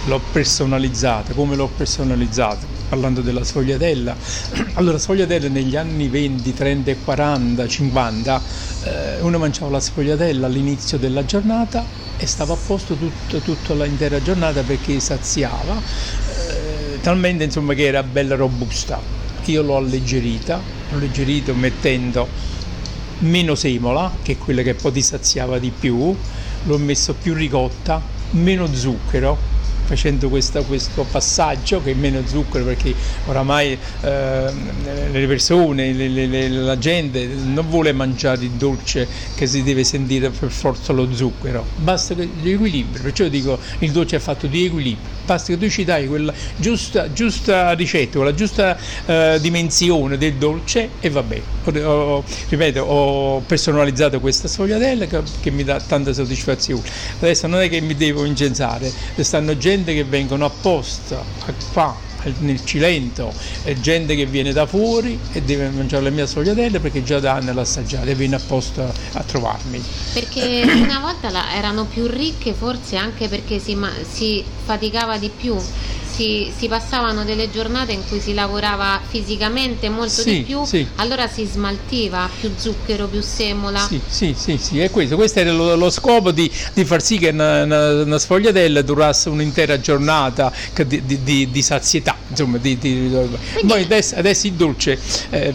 [0.06, 2.74] l'ho personalizzate, come l'ho personalizzata?
[2.88, 4.14] Parlando della sfogliatella.
[4.74, 8.42] Allora, la sfogliatella negli anni 20, 30, 40, 50,
[8.84, 11.84] eh, uno mangiava la sfogliatella all'inizio della giornata
[12.16, 18.02] e stava a posto tutto, tutta l'intera giornata perché saziava, eh, talmente insomma che era
[18.02, 19.00] bella robusta.
[19.44, 22.28] Io l'ho alleggerita, l'ho alleggerita mettendo
[23.18, 26.14] meno semola, che è quella che poi ti saziava di più,
[26.64, 29.38] l'ho messo più ricotta, meno zucchero,
[29.86, 32.94] facendo questa- questo passaggio che è meno zucchero perché
[33.26, 34.52] oramai eh,
[35.12, 40.30] le persone, le- le- la gente non vuole mangiare il dolce che si deve sentire
[40.30, 45.08] per forza lo zucchero, basta che l'equilibrio, perciò dico il dolce è fatto di equilibrio,
[45.24, 50.90] basta che tu ci dai quella giusta, giusta ricetta, quella giusta eh, dimensione del dolce
[51.00, 51.54] e va bene.
[51.84, 56.82] Ho- ripeto, ho personalizzato questa sfogliatella che, che mi dà tanta soddisfazione.
[57.18, 62.04] Adesso non è che mi devo incensare, stanno gente che vengono apposta a- qua
[62.38, 67.04] nel Cilento, e gente che viene da fuori e deve mangiare la mia sfogliatella perché
[67.04, 69.80] già da anni l'ha assaggiata e viene apposta a trovarmi.
[70.12, 73.76] Perché una volta erano più ricche forse anche perché si,
[74.10, 75.56] si faticava di più,
[76.16, 80.86] si, si passavano delle giornate in cui si lavorava fisicamente molto Sì, di più, sì.
[80.96, 83.78] allora si smaltiva più zucchero, più semola.
[83.86, 85.16] Sì, sì, sì, sì, è questo.
[85.16, 89.28] Questo era lo, lo scopo di, di far sì che una, una- una sfogliatella durasse
[89.28, 90.50] un'intera giornata
[90.86, 92.16] di, di- di- sazietà.
[92.28, 94.98] Insomma, Poi adesso, adesso il dolce
[95.30, 95.52] eh,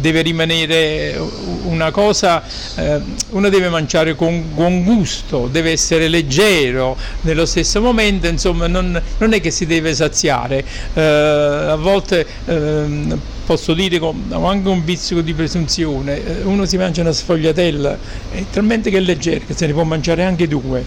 [0.00, 1.16] deve rimanere
[1.64, 2.42] una cosa,
[2.76, 9.00] eh, uno deve mangiare con, con gusto, deve essere leggero, nello stesso momento insomma non,
[9.18, 14.84] non è che si deve saziare, Eh, a volte ehm, posso dire con anche un
[14.84, 17.98] pizzico di presunzione, eh, uno si mangia una sfogliatella,
[18.30, 20.84] è talmente che è leggera che se ne può mangiare anche due.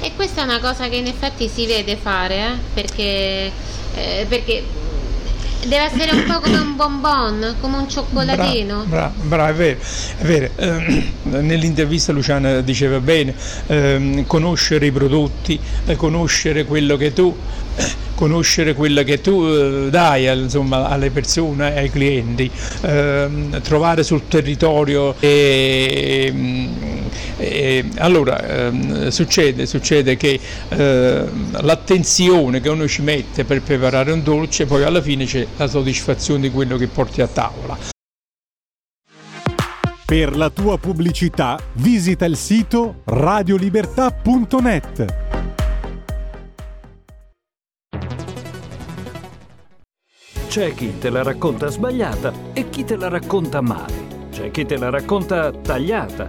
[0.00, 3.50] E questa è una cosa che in effetti si vede fare, eh, perché,
[3.94, 4.62] eh, perché
[5.66, 8.84] deve essere un po' come un bonbon, come un cioccolatino.
[8.86, 9.78] Bravo, bravo, è vero,
[10.18, 10.48] è vero.
[10.56, 11.04] Ehm,
[11.42, 13.34] nell'intervista Luciana diceva bene,
[13.66, 17.34] ehm, conoscere i prodotti, eh, conoscere quello che tu,
[18.14, 22.50] conoscere quello che tu eh, dai insomma, alle persone, ai clienti,
[22.82, 26.93] ehm, trovare sul territorio e,
[27.48, 34.22] e- allora ehm, succede, succede che ehm, l'attenzione che uno ci mette per preparare un
[34.22, 37.76] dolce poi alla fine c'è la soddisfazione di quello che porti a tavola.
[40.06, 45.22] Per la tua pubblicità visita il sito radiolibertà.net.
[50.46, 54.12] C'è chi te la racconta sbagliata e chi te la racconta male.
[54.30, 56.28] C'è chi te la racconta tagliata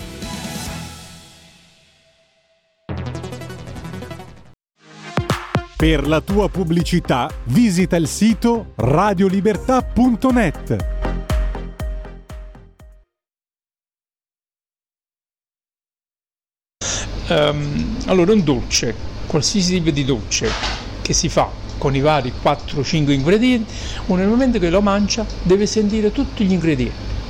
[5.81, 10.85] Per la tua pubblicità visita il sito radiolibertà.net.
[17.29, 18.93] Ehm, allora un dolce,
[19.25, 20.51] qualsiasi tipo di dolce
[21.01, 23.73] che si fa con i vari 4-5 ingredienti,
[24.05, 27.20] uno nel momento che lo mangia deve sentire tutti gli ingredienti.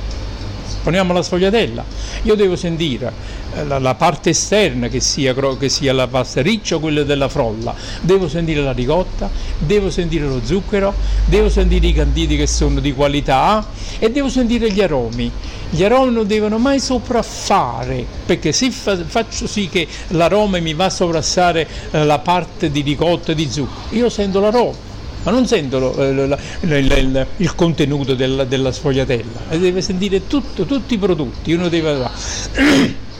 [0.82, 1.84] Poniamo la sfogliatella,
[2.22, 3.12] io devo sentire
[3.54, 7.28] eh, la, la parte esterna che sia, che sia la pasta riccia o quella della
[7.28, 10.92] frolla, devo sentire la ricotta, devo sentire lo zucchero,
[11.26, 13.64] devo sentire i canditi che sono di qualità
[14.00, 15.30] e devo sentire gli aromi.
[15.70, 20.86] Gli aromi non devono mai sopraffare, perché se fa- faccio sì che l'aroma mi va
[20.86, 24.90] a sovrassare eh, la parte di ricotta e di zucchero, io sento l'aroma
[25.22, 29.80] ma non sento lo- eh, la- il, il- il contenuto della, della sfogliatella, e deve
[29.80, 32.08] sentire tutto, tutti i prodotti, uno deve...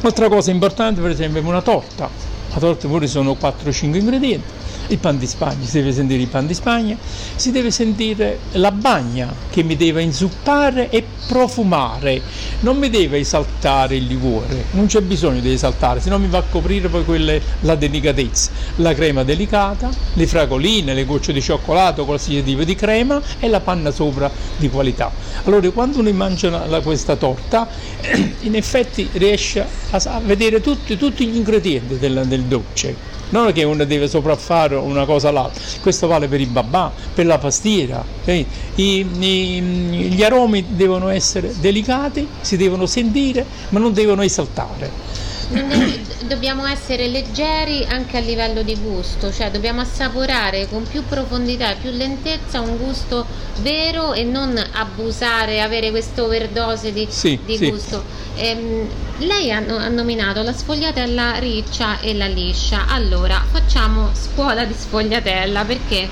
[0.00, 2.08] Altra cosa importante per esempio è una torta,
[2.52, 4.46] la torta pure sono 4-5 ingredienti,
[4.88, 6.96] il pan di Spagna, si deve sentire il pan di Spagna,
[7.36, 12.20] si deve sentire la bagna che mi deve inzuppare e profumare,
[12.60, 16.38] non mi deve esaltare il liquore, non c'è bisogno di esaltare, se no mi va
[16.38, 22.04] a coprire poi quelle, la delicatezza, la crema delicata, le fragoline, le gocce di cioccolato,
[22.04, 25.10] qualsiasi tipo di crema e la panna sopra di qualità.
[25.44, 27.68] Allora quando uno mangia la- questa torta
[28.40, 33.16] in effetti riesce a, a vedere tutti, tutti gli ingredienti del, del dolce.
[33.30, 37.26] Non è che uno deve sopraffare una cosa all'altra, questo vale per i babà, per
[37.26, 38.02] la pastiera.
[38.24, 39.06] I- i-
[39.52, 45.27] gli aromi devono essere delicati, si devono sentire, ma non devono esaltare.
[45.50, 51.76] Dobbiamo essere leggeri anche a livello di gusto, cioè dobbiamo assaporare con più profondità e
[51.76, 53.24] più lentezza un gusto
[53.62, 57.70] vero e non abusare, avere questa overdose di, Sì, di sì.
[57.70, 58.04] gusto.
[58.36, 58.86] Ehm,
[59.20, 65.64] lei ha, ha nominato la sfogliatella riccia e la liscia, allora facciamo scuola di sfogliatella
[65.64, 66.08] perché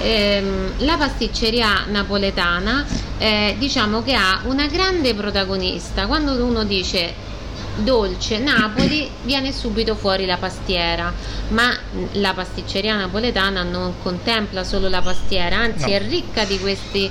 [0.00, 2.84] ehm, la pasticceria napoletana
[3.18, 6.06] eh, diciamo che ha una grande protagonista.
[6.06, 7.28] Quando uno dice
[7.80, 11.12] dolce Napoli viene subito fuori la pastiera,
[11.48, 11.70] ma
[12.12, 15.96] la pasticceria napoletana non contempla solo la pastiera, anzi No.
[15.96, 17.10] è ricca di questi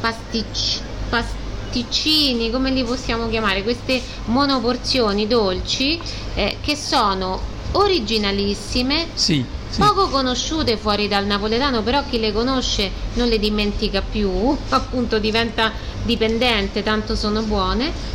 [0.00, 6.00] pasticci, pasticcini, come li possiamo chiamare, queste monoporzioni dolci
[6.34, 7.40] eh, che sono
[7.72, 9.78] originalissime, Sì, sì.
[9.80, 14.30] poco conosciute fuori dal napoletano, però chi le conosce non le dimentica più,
[14.70, 15.72] appunto diventa
[16.04, 18.12] dipendente, tanto sono buone.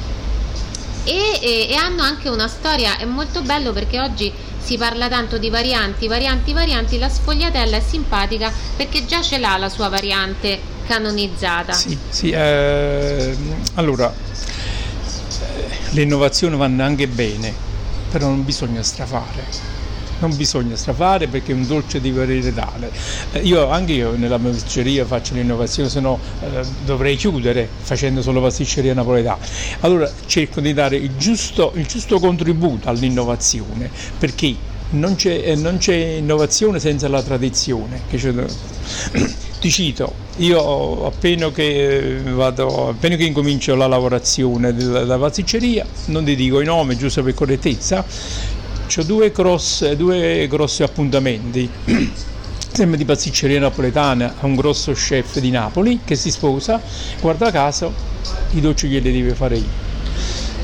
[1.03, 4.31] E, e- e hanno anche una storia, è molto bello perché oggi
[4.61, 9.57] si parla tanto di varianti, varianti, varianti, la sfogliatella è simpatica perché già ce l'ha
[9.57, 11.73] la sua variante canonizzata.
[11.73, 17.53] Sì, sì, ehm, allora, eh, le innovazioni vanno anche bene,
[18.09, 19.78] però non bisogna strafare.
[20.19, 22.91] Non bisogna strafare perché un dolce deve avere tale.
[23.31, 28.41] Eh, Io, anche io nella pasticceria faccio l'innovazione, se no eh, dovrei chiudere facendo solo
[28.41, 29.37] pasticceria napoletana.
[29.81, 34.55] Allora cerco di dare il giusto, il giusto contributo all'innovazione perché
[34.91, 38.01] non c'è, eh, non c'è innovazione senza la tradizione.
[39.59, 46.23] Ti cito, io appena che, eh, vado, appena che incomincio la lavorazione della pasticceria, non
[46.23, 48.05] ti dico i nomi giusto per correttezza,
[48.97, 49.31] ho due,
[49.95, 51.69] due grossi appuntamenti.
[52.71, 56.81] Sempre di pasticceria napoletana a un grosso chef di Napoli che si sposa,
[57.19, 57.93] guarda caso
[58.51, 59.87] i dolci glieli deve fare io.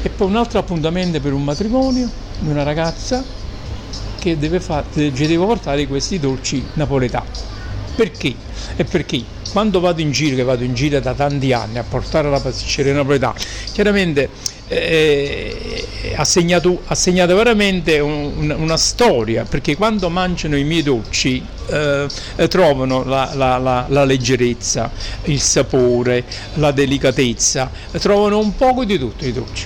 [0.02, 2.10] E poi un altro appuntamento per un matrimonio
[2.40, 3.24] di una ragazza
[4.20, 7.30] che deve fare, devo portare questi dolci napoletani.
[7.96, 8.34] Perché?
[8.76, 12.30] E perché quando vado in giro, che vado in giro da tanti anni a portare
[12.30, 13.36] la pasticceria napoletana,
[13.72, 14.30] chiaramente
[14.67, 20.84] eh, ha, segnato, ha segnato veramente un- un- una storia, perché quando mangiano i miei
[20.84, 24.91] dolci eh, eh, trovano la, la- la- la leggerezza,
[25.25, 26.23] il sapore,
[26.56, 29.65] la delicatezza, trovano un poco di tutto i dolci.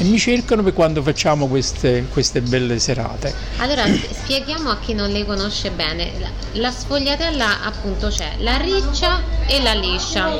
[0.00, 3.34] E mi cercano per quando facciamo queste, queste belle serate.
[3.56, 6.12] Allora sp- spieghiamo a chi non le conosce bene.
[6.20, 10.36] La, la sfogliatella appunto c'è la riccia e la liscia.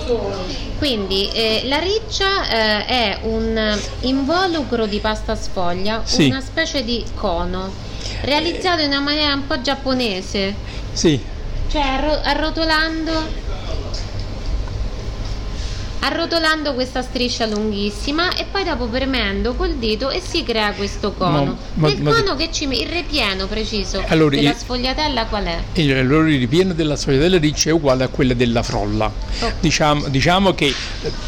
[0.79, 6.27] Quindi eh, la riccia eh, è un involucro di pasta sfoglia, Sì.
[6.27, 7.73] una specie di cono,
[8.21, 10.55] realizzato in una maniera un po' giapponese,
[10.93, 11.21] Sì,
[11.69, 13.47] cioè arro- arrotolando
[16.01, 21.45] arrotolando questa striscia lunghissima e poi dopo premendo col dito e si crea questo cono.
[21.45, 25.45] Ma- ma- il ma- cono che ci il ripieno preciso Allora, della io- sfogliatella qual
[25.45, 25.59] è?
[25.75, 29.11] il il ripieno della sfogliatella riccia è uguale a quella della frolla.
[29.61, 30.73] Diciamo, diciamo che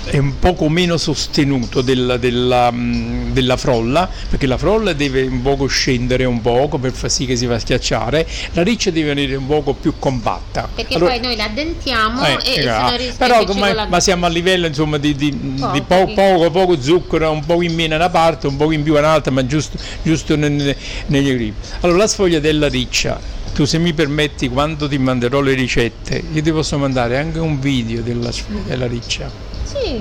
[0.04, 5.42] è un poco meno sostenuto della, della, mm, della frolla, perché la frolla deve un
[5.42, 9.14] poco scendere un poco per far sì che si va a schiacciare, la riccia deve
[9.14, 10.68] venire un poco più compatta.
[10.74, 14.00] Perché Allora- poi noi la addentiamo Eh, e, e se ah, però come- cola- ma
[14.00, 15.36] siamo a livello insomma di, di-
[15.72, 18.82] di po- poco, poco zucchero, un po' in meno da una parte, un po' in
[18.82, 20.68] più da un'altra, ma giusto, giusto negli
[21.08, 21.54] equilibri.
[21.80, 23.20] Allora la sfogliatella riccia,
[23.54, 27.60] tu se mi permetti quando ti manderò le ricette, io ti posso mandare anche un
[27.60, 29.30] video della sfogliatella riccia.
[29.64, 30.00] Sì,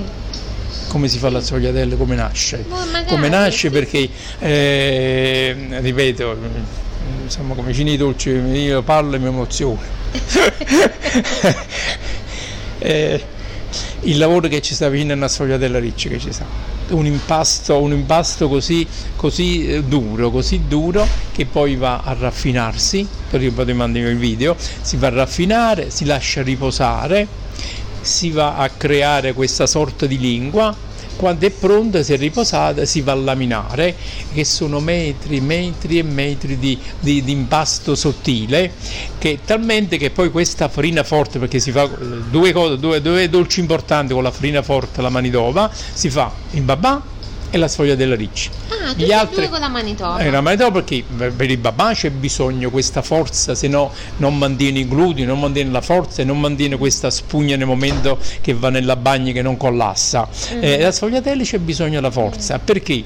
[0.88, 2.64] Come si fa la sfogliatella, come nasce?
[2.68, 4.08] Boh, magari, come nasce sì, perché,
[4.40, 6.36] eh, ripeto,
[7.22, 9.78] insomma come cini dolci, io parlo e mi emoziono.
[12.82, 13.22] Eh,
[14.02, 16.44] il lavoro che ci sta vicino a una sfogliatella riccia che ci sta.
[16.88, 23.06] Un impasto, un impasto così, così eh, duro così duro che poi va a raffinarsi.
[23.30, 24.56] Poi ti mando il video.
[24.58, 27.38] Si va a raffinare si lascia riposare
[28.00, 30.74] si va a creare questa sorta di lingua
[31.20, 33.94] quando è pronta, si è riposata, si va a laminare,
[34.32, 38.72] che sono metri, metri e metri di, di- di impasto sottile,
[39.18, 41.88] che talmente che poi questa farina forte, perché si fa eh,
[42.30, 46.62] due, cose, due, due dolci importanti con la farina forte la manitoba, si fa il
[46.62, 47.02] babà
[47.50, 48.59] e la sfogliatella riccia.
[48.90, 50.18] Ah, Gli altri- con la manitoba.
[50.18, 54.80] eh, la manitoba perché per il babà c'è bisogno questa forza, se no non mantiene
[54.80, 58.70] i glutei, non mantiene la forza e non mantiene questa spugna nel momento che va
[58.70, 60.28] nella bagna che non collassa.
[60.60, 63.02] Eh, la sfogliatella c'è bisogno della forza, perché?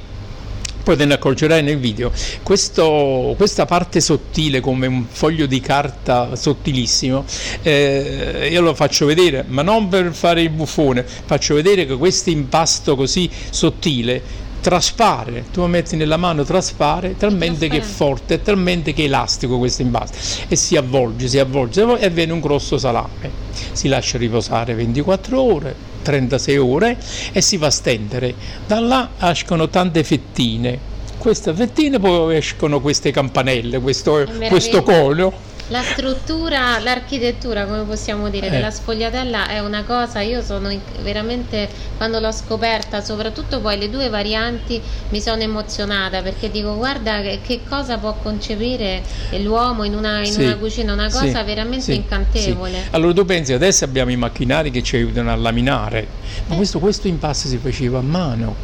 [0.84, 6.36] Poi te ne accorgerai nel video, questo- questa parte sottile come un foglio di carta
[6.36, 7.24] sottilissimo,
[7.62, 12.28] eh, io lo faccio vedere, ma non per fare il buffone, faccio vedere che questo
[12.28, 18.94] impasto così sottile traspare, tu lo metti nella mano, traspare, talmente che è forte, talmente
[18.94, 20.16] che è elastico questo impasto
[20.48, 23.30] e si avvolge, si avvolge e avviene un grosso salame.
[23.72, 26.96] Si lascia riposare 24 ore, 36 ore
[27.32, 28.34] e si va a stendere.
[28.66, 30.78] Da là escono tante fettine.
[31.18, 35.52] Queste fettine poi escono queste campanelle, questo, questo cono.
[35.68, 38.50] La struttura, l'architettura, come possiamo dire, Eh.
[38.50, 40.70] della sfogliatella è una cosa, io sono
[41.02, 47.22] veramente, quando l'ho scoperta, soprattutto poi le due varianti, mi sono emozionata perché dico guarda
[47.22, 49.02] che, che cosa può concepire
[49.42, 52.82] l'uomo in una, in Sì, una cucina, una sì, cosa veramente sì, incantevole.
[52.82, 52.88] sì.
[52.90, 56.06] Allora tu pensi, adesso abbiamo i macchinari che ci aiutano a laminare,
[56.48, 58.54] ma questo, questo impasto si faceva a mano.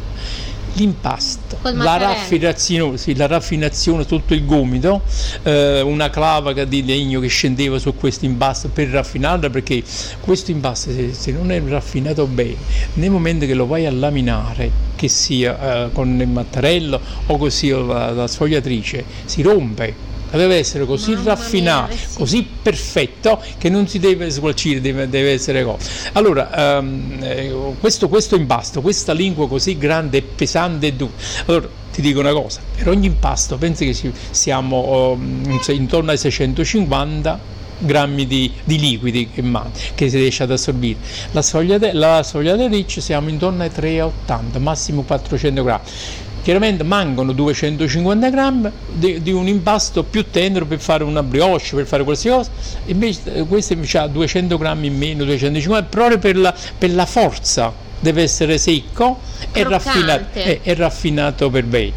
[0.73, 5.01] L'impasto, la raffinazione, sì, la raffinazione sotto il gomito,
[5.43, 9.83] eh, una clavaca di legno che scendeva su questo impasto per raffinarlo perché
[10.21, 12.55] questo impasto se, se non è raffinato bene,
[12.93, 17.69] nel momento che lo vai a laminare, che sia eh, con il mattarello o così
[17.69, 22.17] la, la sfogliatrice, si rompe deve essere così Mamma mia, raffinato, eh sì.
[22.17, 25.89] così perfetto che non si deve sgualcire, deve, deve essere cosa.
[26.13, 31.11] Allora, ehm, eh, questo, questo impasto, questa lingua così grande pesante e dura,
[31.45, 35.19] allora ti dico una cosa, per ogni impasto pensi che siamo
[35.61, 37.39] se- intorno ai 650
[37.83, 40.99] grammi di, di liquidi che, man- che si riesce ad assorbire.
[41.31, 45.83] La sfogliate- la sfogliata riccia siamo intorno ai 380, massimo 400 grammi.
[46.41, 51.85] Chiaramente mancano 250 grammi di, di un impasto più tenero per fare una brioche, per
[51.85, 52.51] fare qualsiasi cosa,
[52.85, 57.05] invece eh, questo invece ha 200 grammi in meno, 250, proprio per la, per la
[57.05, 59.19] forza, deve essere secco
[59.51, 61.93] e raffinato, eh, è raffinato per bene.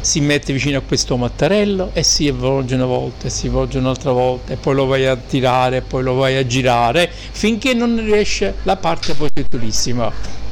[0.00, 4.12] Si mette vicino a questo mattarello e si avvolge una volta e si avvolge un'altra
[4.12, 8.00] volta e poi lo vai a tirare e poi lo vai a girare finché non
[8.02, 10.46] riesce la parte poi durissima.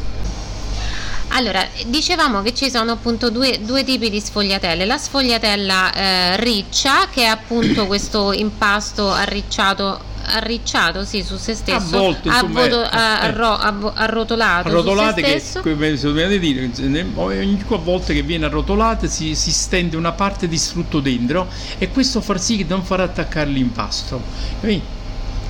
[1.29, 4.85] Allora, dicevamo che ci sono appunto due, due tipi di sfogliatelle.
[4.85, 11.77] La sfogliatella eh, riccia, che è appunto questo impasto arricciato, arricciato sì, su se stesso,
[11.97, 16.71] Avvolto, insomma, avvoto- eh, a- arro- avvo- arrotolato, arrotolate che come dovete dire
[17.17, 21.49] ogni volta che viene arrotolata si, si stende una parte di strutto dentro
[21.79, 24.21] e questo fa sì che non farà attaccare l'impasto
[24.61, 24.83] Capì?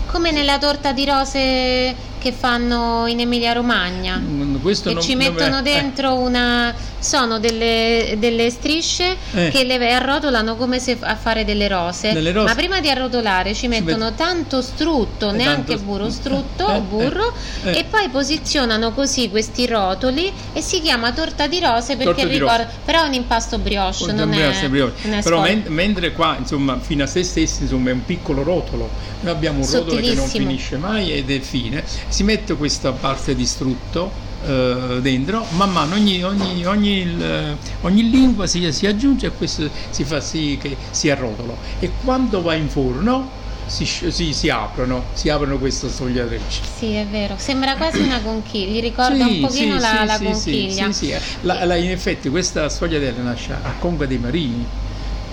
[0.06, 4.16] Come nella torta di rose che fanno in Emilia Romagna.
[4.16, 6.74] Mm, questo non- ci mettono eh, dentro una.
[6.98, 9.50] sono delle, delle strisce Eh.
[9.50, 12.12] che le arrotolano come se a fare delle rose.
[12.12, 12.48] Delle rose.
[12.48, 16.80] Ma prima di arrotolare ci mettono tanto strutto, Eh, neanche tanto- burro strutto eh, o
[16.80, 17.32] burro,
[17.64, 17.78] eh, eh.
[17.78, 22.56] e poi posizionano così questi rotoli e si chiama torta di rose perché di ricorda.
[22.64, 22.68] rose.
[22.84, 25.08] Però è un impasto brioche, non è, Brioche, brioche.
[25.08, 28.42] non è però men- mentre qua insomma fino a se stessi insomma è un piccolo
[28.42, 28.88] rotolo
[29.20, 33.34] noi abbiamo un rotolo che non finisce mai ed è fine si mette questa parte
[33.34, 34.10] di strutto
[34.46, 39.68] eh, dentro man mano ogni, ogni, ogni, il- ogni lingua si, si aggiunge e questo
[39.90, 43.30] si fa sì che si arrotola e quando va in forno
[43.66, 47.34] si, si, si aprono si aprono queste sfogliatrici Sì, è vero.
[47.36, 50.92] Sembra quasi una conchiglia, gli ricorda Sì, un pochino sì, la, sì, la conchiglia.
[50.92, 51.14] Sì.
[51.40, 54.64] La- la- in effetti questa sfogliatella nasce a Conca dei Marini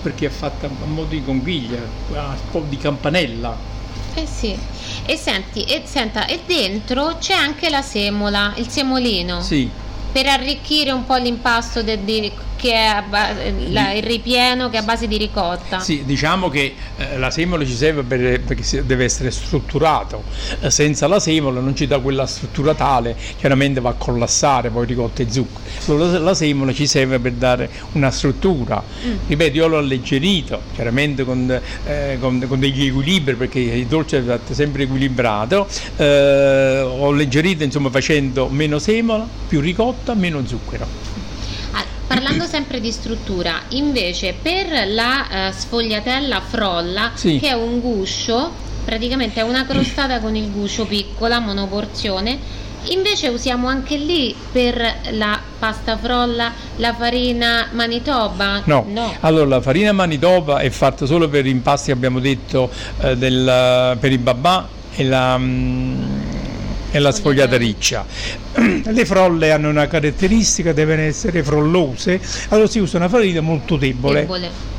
[0.02, 1.78] perché è fatta a modo di conchiglia,
[2.14, 3.56] a un po' di campanella.
[4.14, 4.58] Eh sì.
[5.06, 9.68] E senti, e, senta, e dentro c'è anche la semola, il semolino, Sì,
[10.10, 13.02] per arricchire un po' l'impasto del- di- che è
[13.70, 15.80] la- il ripieno che è a base di ricotta.
[15.80, 20.22] sì, diciamo che eh, la semola ci serve per- perché deve essere strutturato.
[20.60, 24.86] Eh, senza la semola non ci dà quella struttura tale, chiaramente va a collassare poi
[24.86, 25.62] ricotta e zucchero.
[25.92, 28.82] Allora la semola ci serve per dare una struttura.
[29.06, 29.16] Mm.
[29.26, 34.54] Ripeto, io l'ho alleggerito, chiaramente con, eh, con- con degli equilibri, perché il dolce è
[34.54, 35.66] sempre equilibrato.
[35.96, 40.86] Eh, ho alleggerito insomma facendo meno semola, più ricotta, meno zucchero.
[42.06, 47.38] Parlando sempre di struttura, invece per la eh, sfogliatella frolla, Sì.
[47.40, 48.50] che è un guscio,
[48.84, 52.38] praticamente è una crostata con il guscio piccola, monoporzione,
[52.90, 58.60] invece usiamo anche lì per la pasta frolla la farina manitoba?
[58.64, 58.84] No.
[59.20, 64.18] allora la farina manitoba è fatta solo per impasti, abbiamo detto, eh, del- per i
[64.18, 66.20] babà e la, mm,
[66.96, 68.06] e la sfogliata riccia.
[68.54, 72.20] Le frolle hanno una caratteristica, devono essere frollose,
[72.50, 74.20] allora si usa una farina molto debole.
[74.20, 74.73] Debole.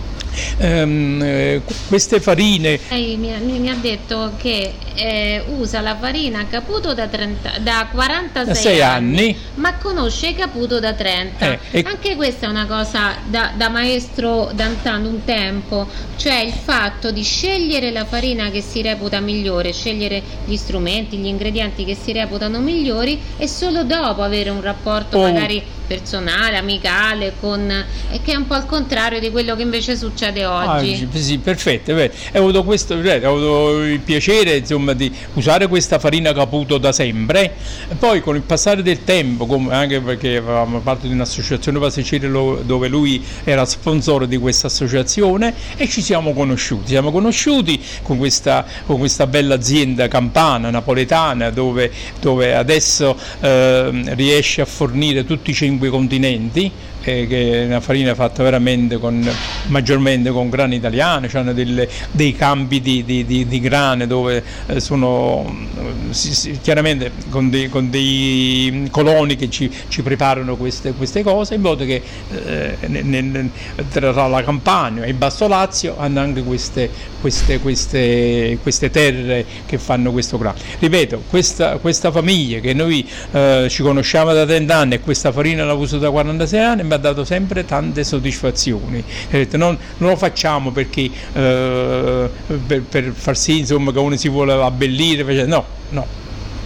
[0.58, 6.94] Ehm, eh, queste farine Lei mi, mi- ha detto che eh, usa la farina Caputo
[6.94, 11.46] da, 30 da 46 da 6 anni ma conosce Caputo da 30.
[11.46, 16.54] Eh, e- Anche questa è una cosa da, da maestro d'antan un tempo, cioè il
[16.54, 21.96] fatto di scegliere la farina che si reputa migliore, scegliere gli strumenti, gli ingredienti che
[21.96, 25.22] si reputano migliori e solo dopo avere un rapporto Oh.
[25.22, 27.70] magari personale, amicale, con,
[28.12, 31.08] e che è un po' il contrario di quello che invece succede Ah, oggi.
[31.12, 31.92] sì, sì, perfetto.
[31.94, 36.92] Ho avuto, questo, eh, ho avuto il piacere insomma, di usare questa farina Caputo da
[36.92, 37.54] sempre.
[37.98, 42.88] Poi con il passare del tempo, come- anche perché avevamo parte di un'associazione passeggeri dove
[42.88, 46.88] lui era sponsor di questa associazione e ci siamo conosciuti.
[46.90, 54.62] Siamo conosciuti con questa, con questa bella azienda campana napoletana dove, dove adesso ehm, riesce
[54.62, 56.72] a fornire tutti i cinque continenti
[57.06, 59.28] eh, che è una farina fatta veramente con,
[59.68, 65.46] maggiormente con grane italiane, hanno dei campi di, di- di- di grane dove eh, sono
[65.50, 71.24] mm, si- si- chiaramente con dei, con dei coloni che ci, ci preparano queste, queste
[71.24, 72.02] cose in modo che
[72.32, 73.50] eh, ne- ne-
[73.92, 76.90] tra la Campania e il Basso Lazio hanno anche queste,
[77.22, 80.58] queste, queste, queste terre che fanno questo grano.
[80.80, 85.64] Ripeto, questa, questa famiglia che noi eh, ci conosciamo da 30 anni e questa farina
[85.66, 89.04] la uso da 46 anni, ha dato sempre tante soddisfazioni.
[89.52, 92.30] Non, non, lo facciamo perché eh,
[92.68, 96.06] per, per, far sì insomma, che uno si vuole abbellire, no, no,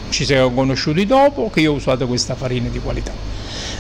[0.09, 3.28] ci siamo conosciuti dopo che io ho usato questa farina di qualità.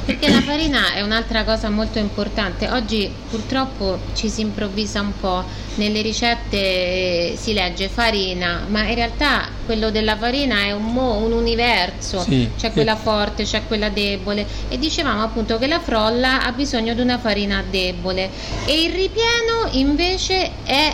[0.09, 2.67] Perché la farina è un'altra cosa molto importante.
[2.67, 5.43] Oggi purtroppo ci si improvvisa un po',
[5.75, 11.31] nelle ricette si legge farina, ma in realtà quello della farina è un, mo, un
[11.31, 12.73] universo, sì, c'è sì.
[12.73, 17.19] quella forte, c'è quella debole e dicevamo appunto che la frolla ha bisogno di una
[17.19, 18.31] farina debole
[18.65, 20.91] e il ripieno invece è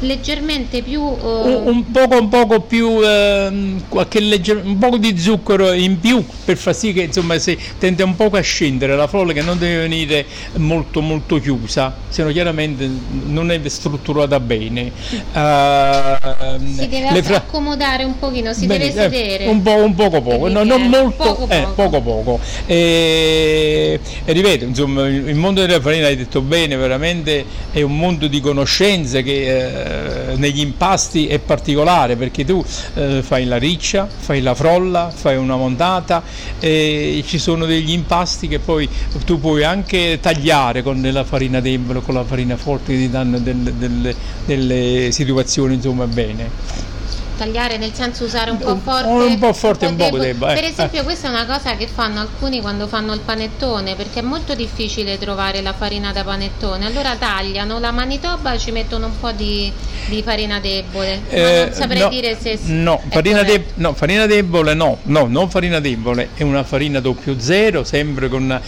[0.00, 1.62] leggermente più uh...
[1.64, 4.62] un, poco, un poco più uh, qualche legger...
[4.64, 8.30] un poco di zucchero in più per far sì che insomma si tende un po'
[8.32, 8.96] a scendere.
[8.96, 10.26] La frolla che non deve venire
[10.56, 12.88] molto molto chiusa se no chiaramente
[13.26, 14.92] non è strutturata bene.
[15.32, 17.36] Uh, si deve fra...
[17.36, 19.44] accomodare un pochino si bene, deve sedere.
[19.44, 20.48] eh, un, po', un poco poco.
[20.48, 21.48] No, non molto poco.
[21.48, 22.40] eh, poco, poco.
[22.66, 28.26] E, e, ripeto insomma il mondo della farina hai detto bene veramente è un mondo
[28.26, 32.64] di conoscenze che eh, negli impasti è particolare perché tu
[32.94, 36.22] eh, fai la riccia, fai la frolla, fai una montata
[36.58, 38.88] e ci sono degli impasti che poi
[39.24, 43.38] tu puoi anche tagliare con la farina debole, con la farina forte che ti danno
[43.38, 44.14] delle, delle,
[44.44, 46.95] delle situazioni insomma bene
[47.36, 50.54] tagliare nel senso usare un po' forte un po' forte un po', po debole.
[50.54, 51.04] per esempio eh.
[51.04, 55.18] questa è una cosa che fanno alcuni quando fanno il panettone perché è molto difficile
[55.18, 59.70] trovare la farina da panettone allora tagliano la manitoba ci mettono un po' di,
[60.06, 64.26] di farina debole eh, ma non saprei no, dire se no farina, de- no farina,
[64.26, 68.60] debole no no non farina debole è una farina doppio zero sempre con una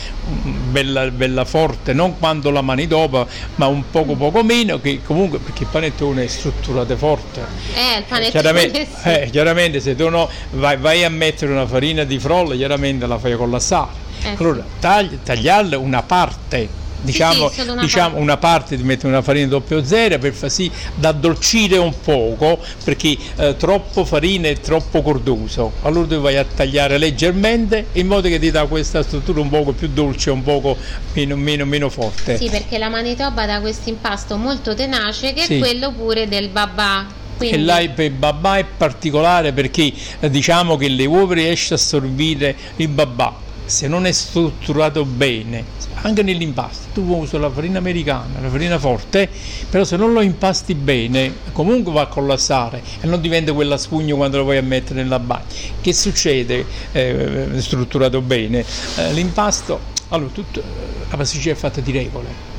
[0.70, 5.62] bella, bella forte non quanto la manitoba ma un poco poco meno che comunque perché
[5.62, 7.40] il panettone è strutturato forte
[7.74, 12.04] eh il panettone chiaramente, eh, chiaramente se tu no, vai, vai, a mettere una farina
[12.04, 14.06] di frolla, chiaramente la fai collassare.
[14.22, 18.22] Eh, allora, tagli, tagliarla una parte diciamo, sì, sì, una, diciamo parte.
[18.22, 22.58] una, parte di mettere una farina doppio zero per far sì da addolcire un poco
[22.84, 28.28] perché eh, troppo farina è troppo cordoso allora tu vai a tagliare leggermente in modo
[28.28, 30.76] che ti dà questa struttura un poco più dolce un poco
[31.12, 35.56] meno, meno, meno forte sì perché la manitoba dà questo impasto molto tenace che sì.
[35.56, 37.70] è quello pure del babà quindi...
[37.70, 42.88] E per babà è particolare perché eh, diciamo che le uova riesce a assorbire il
[42.88, 45.62] babà se non è strutturato bene,
[46.00, 49.28] anche nell'impasto, tu usi la farina americana, la farina forte,
[49.68, 54.14] però se non lo impasti bene, comunque va a collassare e non diventa quella spugna
[54.14, 55.44] quando lo vuoi a mettere nella bagna.
[55.80, 58.64] Che succede eh, strutturato bene?
[58.96, 59.78] Eh, l'impasto,
[60.08, 60.62] allora, tutto,
[61.10, 62.56] la pasticceria è fatta di regole,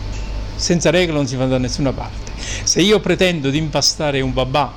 [0.59, 2.31] senza regole non si va da nessuna parte.
[2.63, 4.73] Se io pretendo di impastare un babà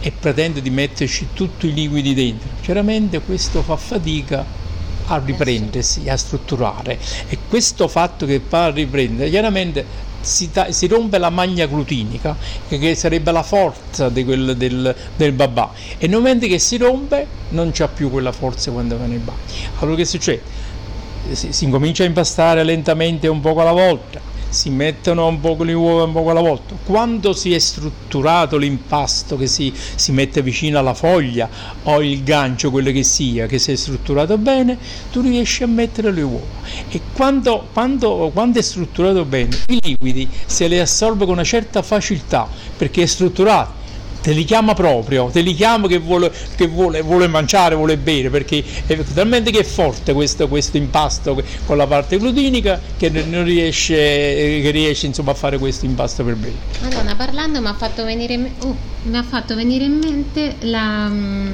[0.00, 4.44] e pretendo di metterci tutti i liquidi dentro, chiaramente questo fa fatica
[5.06, 11.30] a riprendersi, a strutturare e questo fatto che fa riprendere, chiaramente si, si, rompe la
[11.30, 12.36] maglia glutinica,
[12.68, 17.70] che sarebbe la forza quel, del, del, babà, e nel momento che si rompe non
[17.72, 19.38] c'ha più quella forza quando va nel bagno.
[19.78, 20.42] Allora che succede?
[21.32, 24.20] Si, si incomincia a impastare lentamente un poco alla volta,
[24.52, 26.74] si mettono un po' le uova un po' alla volta.
[26.84, 31.48] Quando si è strutturato l'impasto che si, si, mette vicino alla foglia
[31.84, 34.78] o il gancio, quello che sia, che si è strutturato bene,
[35.10, 36.60] tu riesci a mettere le uova.
[36.90, 41.82] E quando, quando, quando è strutturato bene, i liquidi se li assorbe con una certa
[41.82, 43.81] facilità perché è strutturato
[44.22, 48.30] te li chiama proprio, te li chiama che vuole, che vuole, vuole mangiare, vuole bere,
[48.30, 53.44] perché è talmente che è forte questo, questo impasto con la parte glutinica che non
[53.44, 56.54] riesce, che riesce insomma, a fare questo impasto per bere.
[56.80, 61.52] Madonna, parlando mi ha fatto venire oh, mi ha fatto venire in mente la mm,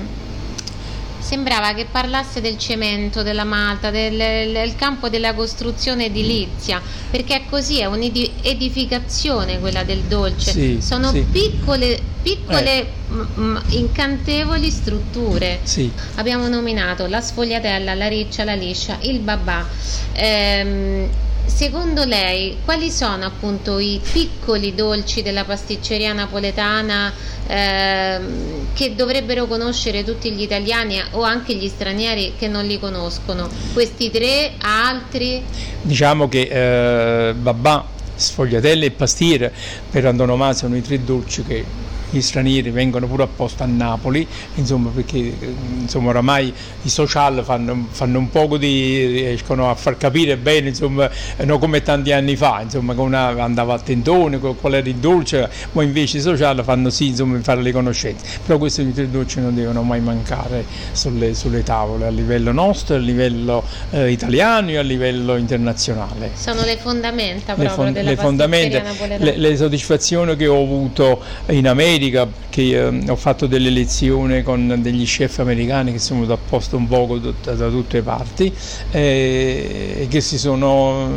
[1.28, 7.42] sembrava che parlasse del cemento, della malta, del, del campo della costruzione edilizia, perché è
[7.50, 10.52] così, è un'edificazione quella del dolce.
[10.52, 11.20] Sì, Sono sì.
[11.30, 12.86] piccole, piccole eh.
[13.08, 15.60] m- incantevoli strutture.
[15.64, 15.92] Sì.
[16.14, 19.66] Abbiamo nominato la sfogliatella, la riccia, la liscia, il babà.
[20.14, 21.08] Ehm,
[21.48, 27.12] Secondo lei, quali sono appunto i piccoli dolci della pasticceria napoletana
[27.46, 33.48] ehm, che dovrebbero conoscere tutti gli italiani o anche gli stranieri che non li conoscono?
[33.72, 35.42] Questi tre, altri?
[35.82, 37.84] Diciamo che eh, babà,
[38.14, 39.52] sfogliatelle e pastiere
[39.90, 41.64] per antonomasia sono i tre dolci che
[42.10, 45.32] gli stranieri vengono pure apposta a Napoli, insomma, perché
[45.80, 46.52] insomma, oramai
[46.82, 51.10] i social fanno, fanno, un poco di riescono a far capire bene, insomma,
[51.44, 55.48] non come tanti anni fa, insomma, che una andava a tentone, qual era il dolce,
[55.72, 58.24] ma invece i social fanno sì, insomma, fare le conoscenze.
[58.44, 63.62] Però questi dolci non devono mai mancare sulle, sulle tavole a livello nostro, a livello
[63.90, 66.30] eh, italiano e a livello internazionale.
[66.34, 68.82] Sono le fondamenta proprio le fon- della le fondamenta,
[69.18, 72.30] le, le, soddisfazioni che ho avuto in America, che
[72.62, 77.18] eh, ho fatto delle lezioni con degli chef americani che sono venuti apposta un poco
[77.18, 78.54] da, da tutte le parti
[78.90, 81.10] eh, e che si sono,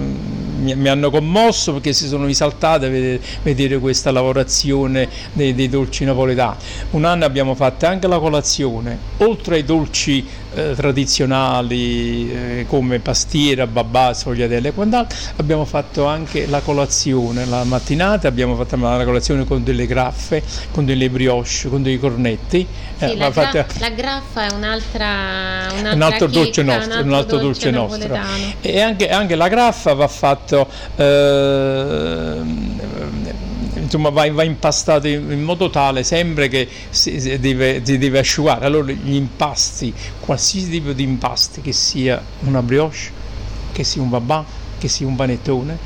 [0.62, 5.70] mi, mi, hanno commosso perché si sono risaltate a vedere, vedere questa lavorazione dei, dei
[5.70, 6.56] dolci napoletani.
[6.92, 13.68] Un anno abbiamo fatto anche la colazione, oltre ai dolci eh, tradizionali eh, come pastiera,
[13.68, 19.46] babà, sfogliatelle e quant'altro, abbiamo fatto anche la colazione, la mattinata abbiamo fatto la colazione
[19.46, 22.68] con delle graffe, con delle brioche, con dei cornetti.
[22.98, 23.66] Sì, eh, la, fatta...
[23.80, 28.08] la, graffa è un'altra, un'altra un altro dolce nostro, un altro, un altro dolce, dolce
[28.08, 28.60] nostro.
[28.62, 30.51] E anche, anche, la graffa va fatto
[30.96, 32.42] eh,
[33.92, 38.66] insomma va, va impastato in, modo tale sempre che si, deve, si, deve, asciugare.
[38.66, 43.20] Allora gli impasti, qualsiasi tipo di impasti, che sia una brioche,
[43.72, 44.46] che sia un babà,
[44.78, 45.78] che sia un panettone,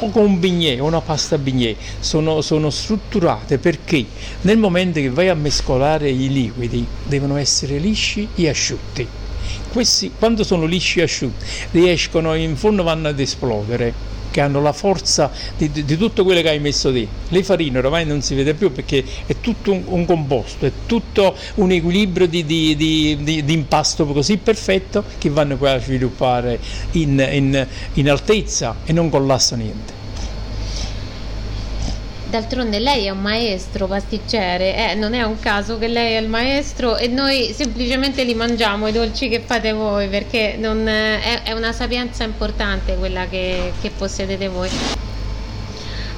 [0.00, 4.04] o con un bignè, una pasta bignè, sono, sono, strutturate perché
[4.42, 9.21] nel momento che vai a mescolare i liquidi devono essere lisci e asciutti.
[9.72, 14.72] Questi, quando sono lisci e asciutti, riescono in fondo vanno ad esplodere che hanno la
[14.72, 17.08] forza di, di, di, tutto quello che hai messo lì.
[17.28, 21.36] Le farine ormai non si vede più perché è tutto un, un composto, è tutto
[21.56, 26.58] un equilibrio di, di, impasto così perfetto che vanno poi a sviluppare
[26.92, 30.01] in, in, in altezza e non collassano niente.
[32.32, 36.30] D'altronde lei è un maestro pasticcere, eh, non è un caso che lei è il
[36.30, 41.52] maestro e noi semplicemente li mangiamo i dolci che fate voi perché non, è, è,
[41.52, 44.70] una sapienza importante quella che, che possedete voi.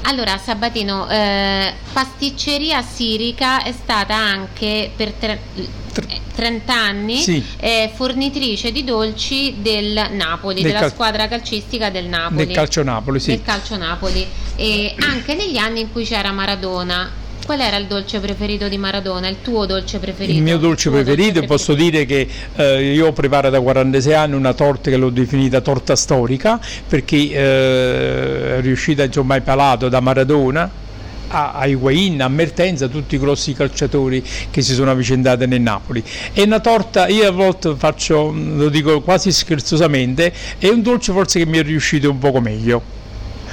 [0.02, 5.40] Allora, Sabatino, eh, pasticceria sirica è stata anche per tre,
[6.34, 7.42] 30 anni sì.
[7.58, 12.46] eh, fornitrice di dolci del Napoli, del della cal- squadra calcistica del Napoli.
[12.46, 13.30] Del calcio Napoli, sì.
[13.30, 14.26] Del calcio Napoli.
[14.56, 17.22] E anche negli anni in cui c'era Maradona.
[17.44, 19.28] Qual era il dolce preferito di Maradona?
[19.28, 20.38] Il tuo dolce preferito?
[20.38, 22.04] Il mio dolce preferito, dolce posso preferito.
[22.04, 26.58] dire che eh, io preparo da 46 anni una torta che l'ho definita torta storica
[26.88, 30.82] perché eh, è riuscita insomma, palato da Maradona
[31.34, 36.02] a Higuain, a Mertenza, tutti i grossi calciatori che si sono avvicendati nel Napoli.
[36.32, 41.40] È una torta, io a volte faccio, lo dico quasi scherzosamente, è un dolce forse
[41.40, 42.82] che mi è riuscito un poco meglio.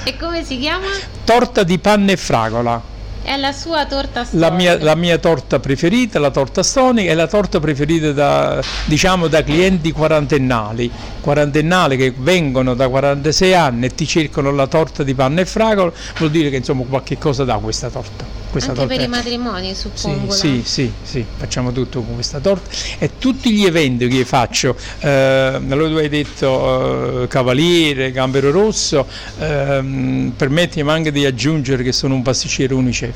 [0.03, 0.87] E come si chiama?
[1.23, 2.90] Torta di panna e fragola.
[3.23, 4.49] È la sua torta storica.
[4.49, 9.27] La mia, la mia, torta preferita, la torta stonica, è la torta preferita da, diciamo,
[9.27, 10.91] da clienti quarantennali,
[11.21, 15.91] quarantennali che vengono da 46 anni e ti cercano la torta di panna e fragola,
[16.17, 18.95] vuol dire che insomma qualche cosa dà questa torta questa Anche torta.
[18.95, 20.31] per i matrimoni, suppongo.
[20.31, 25.09] Sì, sì, sì, facciamo tutto con questa torta e tutti gli eventi che faccio, eh,
[25.09, 29.07] allora tu hai detto eh, Cavaliere, Gambero Rosso,
[29.39, 33.15] eh, permettimi anche di aggiungere che sono un pasticcere Unicef.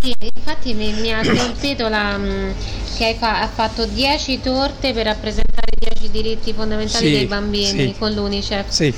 [0.00, 2.50] Sì, infatti mi, mi ha colpito la, mm,
[2.96, 7.26] che hai fa, ha fatto 10 torte per rappresentare i 10 diritti fondamentali sì, dei
[7.26, 7.94] bambini sì.
[7.98, 8.68] con l'UNICEF.
[8.68, 8.92] Sì,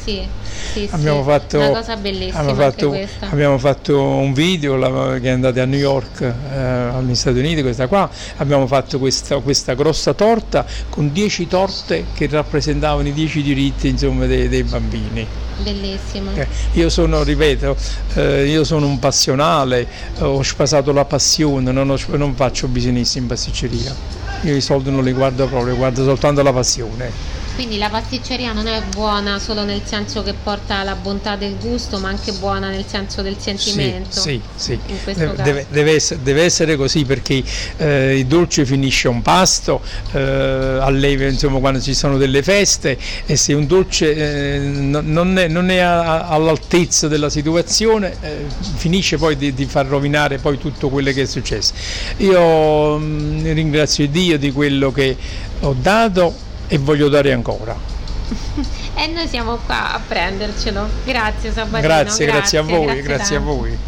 [0.73, 1.29] sì, abbiamo sì.
[1.29, 2.39] fatto una cosa bellissima.
[2.39, 7.15] Abbiamo fatto, abbiamo fatto un video la, che è andato a New York, eh, negli
[7.15, 8.09] Stati Uniti, questa qua.
[8.37, 14.27] Abbiamo fatto questa, questa grossa torta con 10 torte che rappresentavano i 10 diritti insomma,
[14.27, 15.27] dei, dei bambini.
[15.63, 16.33] Bellissimo.
[16.35, 17.77] Eh, io sono, ripeto,
[18.15, 19.87] eh, io sono un passionale,
[20.19, 23.95] ho spasato la passione, non, ho, non faccio business in pasticceria.
[24.43, 27.43] Io i soldi non li guardo proprio, guardo soltanto la passione.
[27.55, 31.99] Quindi la pasticceria non è buona solo nel senso che porta la bontà del gusto,
[31.99, 34.19] ma anche buona nel senso del sentimento.
[34.19, 35.15] Sì, sì, sì.
[35.15, 37.45] Deve, deve, essere, deve, essere, così perché
[37.77, 39.81] eh, il dolce finisce un pasto,
[40.13, 45.47] eh, alleve insomma quando ci sono delle feste e se un dolce eh, non è,
[45.47, 50.89] non è a, all'altezza della situazione eh, finisce poi di, di, far rovinare poi tutto
[50.89, 51.73] quello che è successo.
[52.17, 55.17] Io mh, mm, ringrazio Dio di quello che
[55.61, 57.77] ho dato e voglio dare ancora.
[58.95, 60.89] e noi siamo qua a prendercelo.
[61.05, 61.81] Grazie Sabatino.
[61.81, 63.79] Grazie, grazie, grazie a voi, grazie, grazie a voi.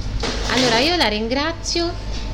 [0.50, 1.90] Allora io la ringrazio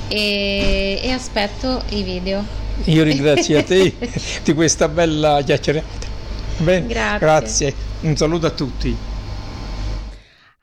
[0.08, 2.44] e, e aspetto i video.
[2.84, 3.94] Io ringrazio a te
[4.42, 6.10] di questa bella chiacchierata.
[6.58, 7.18] Bene, grazie.
[7.18, 7.74] grazie.
[8.00, 8.96] Un saluto a tutti.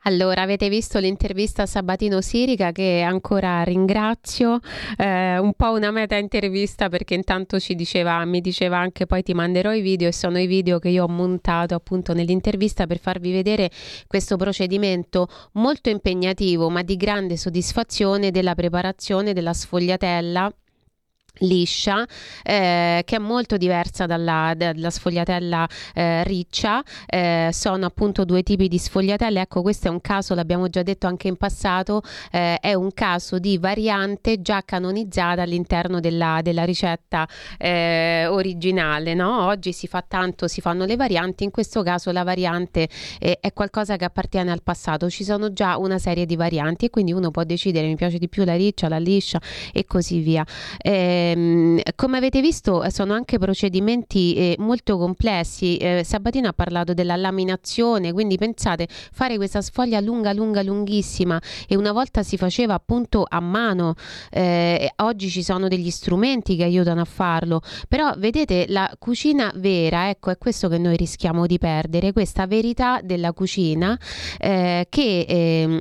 [0.04, 4.58] Allora, avete visto l'intervista a Sabatino Sirica che ancora ringrazio,
[4.96, 9.34] eh, un po' una meta intervista perché intanto ci diceva, mi diceva anche poi ti
[9.34, 13.30] manderò i video e sono i video che io ho montato appunto nell'intervista per farvi
[13.30, 13.70] vedere
[14.06, 20.50] questo procedimento molto impegnativo ma di grande soddisfazione della preparazione della sfogliatella
[21.38, 22.06] liscia
[22.42, 28.68] eh, che è molto diversa dalla, dalla sfogliatella eh, riccia eh, sono appunto due tipi
[28.68, 29.40] di sfogliatelle.
[29.40, 33.38] Ecco questo è un caso l'abbiamo già detto anche in passato eh, è un caso
[33.38, 37.26] di variante già canonizzata all'interno della, della ricetta
[37.58, 39.46] eh, originale no?
[39.46, 43.52] oggi si fa tanto si fanno le varianti in questo caso la variante eh, è
[43.52, 45.08] qualcosa che appartiene al passato.
[45.08, 48.28] Ci sono già una serie di varianti e quindi uno può decidere mi piace di
[48.28, 49.40] più la riccia la liscia
[49.72, 50.44] e così via.
[50.78, 55.76] Eh, Ehm, come avete visto sono anche procedimenti eh, molto complessi.
[55.76, 61.76] Eh, Sabatino ha parlato della laminazione, quindi pensate fare questa sfoglia lunga, lunga, lunghissima e
[61.76, 63.94] una volta si faceva appunto a mano,
[64.30, 70.08] eh, oggi ci sono degli strumenti che aiutano a farlo, però vedete la cucina vera,
[70.08, 73.98] ecco è questo che noi rischiamo di perdere, questa verità della cucina
[74.38, 75.80] eh, che ehm,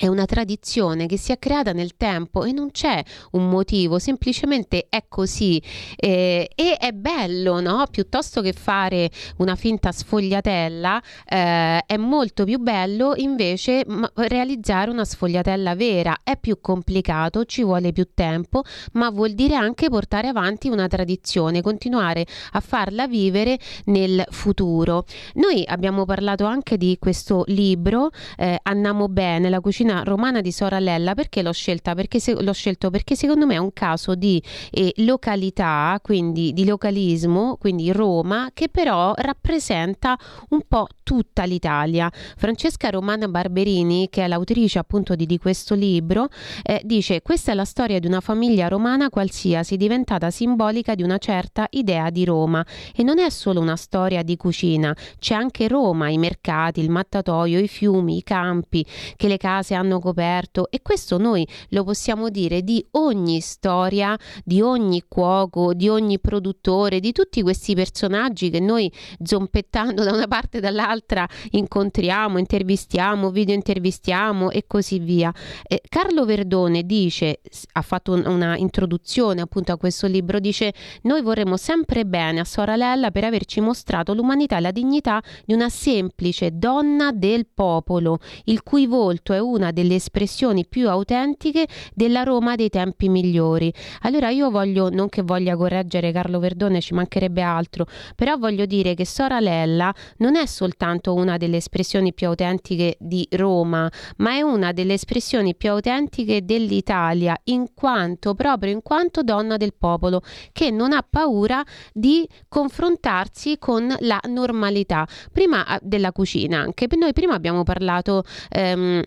[0.00, 4.86] è una tradizione che si è creata nel tempo e non c'è un motivo, semplicemente
[4.88, 5.62] è così
[5.96, 7.84] eh, e è bello, no?
[7.90, 15.04] Piuttosto che fare una finta sfogliatella, eh, è molto più bello invece ma, realizzare una
[15.04, 16.16] sfogliatella vera.
[16.24, 21.60] È più complicato, ci vuole più tempo, ma vuol dire anche portare avanti una tradizione,
[21.60, 25.04] continuare a farla vivere nel futuro.
[25.34, 30.52] Noi abbiamo parlato anche di questo libro, eh, Annamo bene, la cucina cucina romana di
[30.52, 31.94] Soralella perché l'ho scelta?
[31.94, 36.64] Perché se, l'ho scelto perché secondo me è un caso di eh, località, quindi di
[36.64, 40.16] localismo, quindi Roma, che però rappresenta
[40.50, 42.10] un po' tutta l'Italia.
[42.36, 46.28] Francesca Romana Barberini, che è l'autrice appunto di, di questo libro,
[46.62, 51.18] eh, dice questa è la storia di una famiglia romana qualsiasi diventata simbolica di una
[51.18, 52.64] certa idea di Roma
[52.94, 57.58] e non è solo una storia di cucina, c'è anche Roma, i mercati, il mattatoio,
[57.58, 58.86] i fiumi, i campi
[59.16, 64.60] che le case hanno coperto e questo noi lo possiamo dire di ogni storia, di
[64.60, 70.58] ogni cuoco, di ogni produttore, di tutti questi personaggi che noi zompettando da una parte
[70.58, 75.32] e dall'altra incontriamo, intervistiamo, video intervistiamo e così via.
[75.66, 77.40] Eh, Carlo Verdone dice,
[77.72, 80.72] ha fatto un, una introduzione appunto a questo libro, dice
[81.02, 85.68] noi vorremmo sempre bene a Soralella per averci mostrato l'umanità e la dignità di una
[85.68, 92.56] semplice donna del popolo, il cui volto è una delle espressioni più autentiche della Roma
[92.56, 93.72] dei tempi migliori.
[94.00, 97.86] Allora io voglio, non che voglia correggere Carlo Verdone, ci mancherebbe altro,
[98.16, 103.90] però voglio dire che Soralella non è soltanto una delle espressioni più autentiche di Roma,
[104.16, 109.74] ma è una delle espressioni più autentiche dell'Italia, in quanto, proprio in quanto donna del
[109.78, 115.06] popolo, che non ha paura di confrontarsi con la normalità.
[115.30, 119.02] Prima ah, della cucina, anche noi prima abbiamo parlato ehm,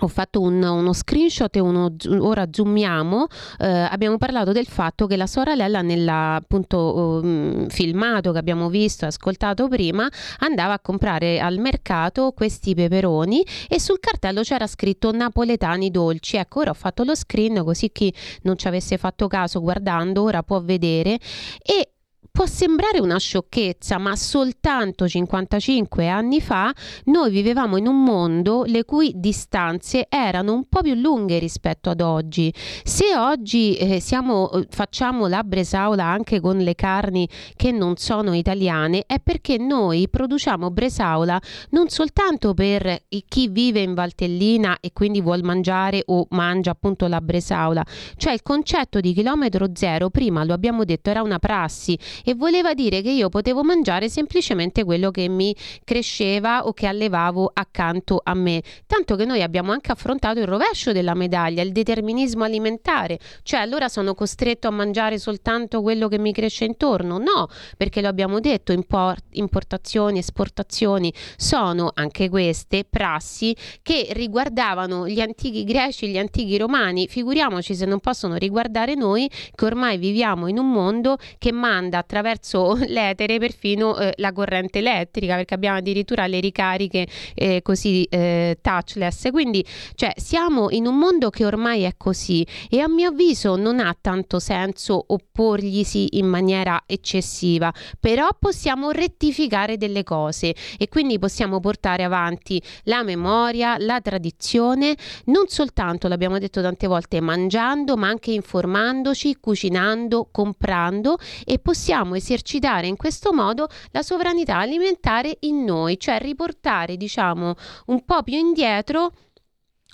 [0.00, 3.26] ho fatto un, uno screenshot e uno, ora zoomiamo.
[3.58, 9.08] Eh, abbiamo parlato del fatto che la sorella, nell'appunto um, filmato che abbiamo visto e
[9.08, 10.08] ascoltato prima,
[10.40, 16.36] andava a comprare al mercato questi peperoni e sul cartello c'era scritto napoletani dolci.
[16.36, 20.42] Ecco, ora ho fatto lo screen così chi non ci avesse fatto caso guardando ora
[20.42, 21.18] può vedere.
[21.62, 21.90] E
[22.30, 26.72] Può sembrare una sciocchezza, ma soltanto 55 anni fa
[27.04, 32.00] noi vivevamo in un mondo le cui distanze erano un po' più lunghe rispetto ad
[32.00, 32.52] oggi.
[32.84, 38.34] Se oggi eh, siamo, eh, facciamo la bresaola anche con le carni che non sono
[38.34, 45.20] italiane, è perché noi produciamo bresaola non soltanto per chi vive in Valtellina e quindi
[45.20, 47.84] vuol mangiare o mangia appunto la bresaola,
[48.16, 52.74] cioè il concetto di chilometro zero, prima lo abbiamo detto, era una prassi e voleva
[52.74, 55.54] dire che io potevo mangiare semplicemente quello che mi
[55.84, 58.62] cresceva o che allevavo accanto a me.
[58.86, 63.88] Tanto che noi abbiamo anche affrontato il rovescio della medaglia, il determinismo alimentare, cioè allora
[63.88, 67.18] sono costretto a mangiare soltanto quello che mi cresce intorno?
[67.18, 75.20] No, perché lo abbiamo detto, import- importazioni, esportazioni sono anche queste prassi che riguardavano gli
[75.20, 80.58] antichi greci, gli antichi romani, figuriamoci se non possono riguardare noi che ormai viviamo in
[80.58, 86.26] un mondo che manda manda attraverso l'etere perfino eh, la corrente elettrica, perché abbiamo addirittura
[86.26, 89.30] le ricariche eh, così eh, touchless.
[89.30, 93.80] Quindi, cioè, siamo in un mondo che ormai è così e a mio avviso non
[93.80, 101.60] ha tanto senso opporglisi in maniera eccessiva, però possiamo rettificare delle cose e quindi possiamo
[101.60, 108.32] portare avanti la memoria, la tradizione, non soltanto, l'abbiamo detto tante volte, mangiando, ma anche
[108.32, 116.18] informandoci, cucinando, comprando e possiamo esercitare in questo modo la sovranità alimentare in noi, cioè
[116.18, 117.54] riportare, diciamo,
[117.86, 119.12] un po' più indietro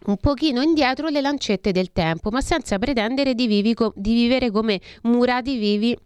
[0.06, 4.80] un pochino indietro le lancette del tempo, ma senza pretendere di, vivi, di vivere come
[5.02, 5.96] murati vivi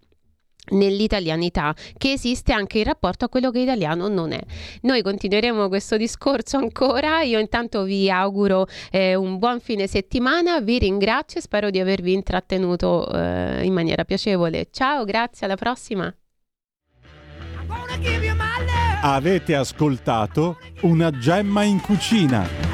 [0.70, 4.40] nell'italianità che esiste anche in rapporto a quello che italiano non è.
[4.82, 10.78] Noi continueremo questo discorso ancora, io intanto vi auguro eh, un buon fine settimana, vi
[10.78, 14.68] ringrazio e spero di avervi intrattenuto eh, in maniera piacevole.
[14.70, 16.14] Ciao, grazie, alla prossima.
[19.02, 22.65] Avete ascoltato una gemma in cucina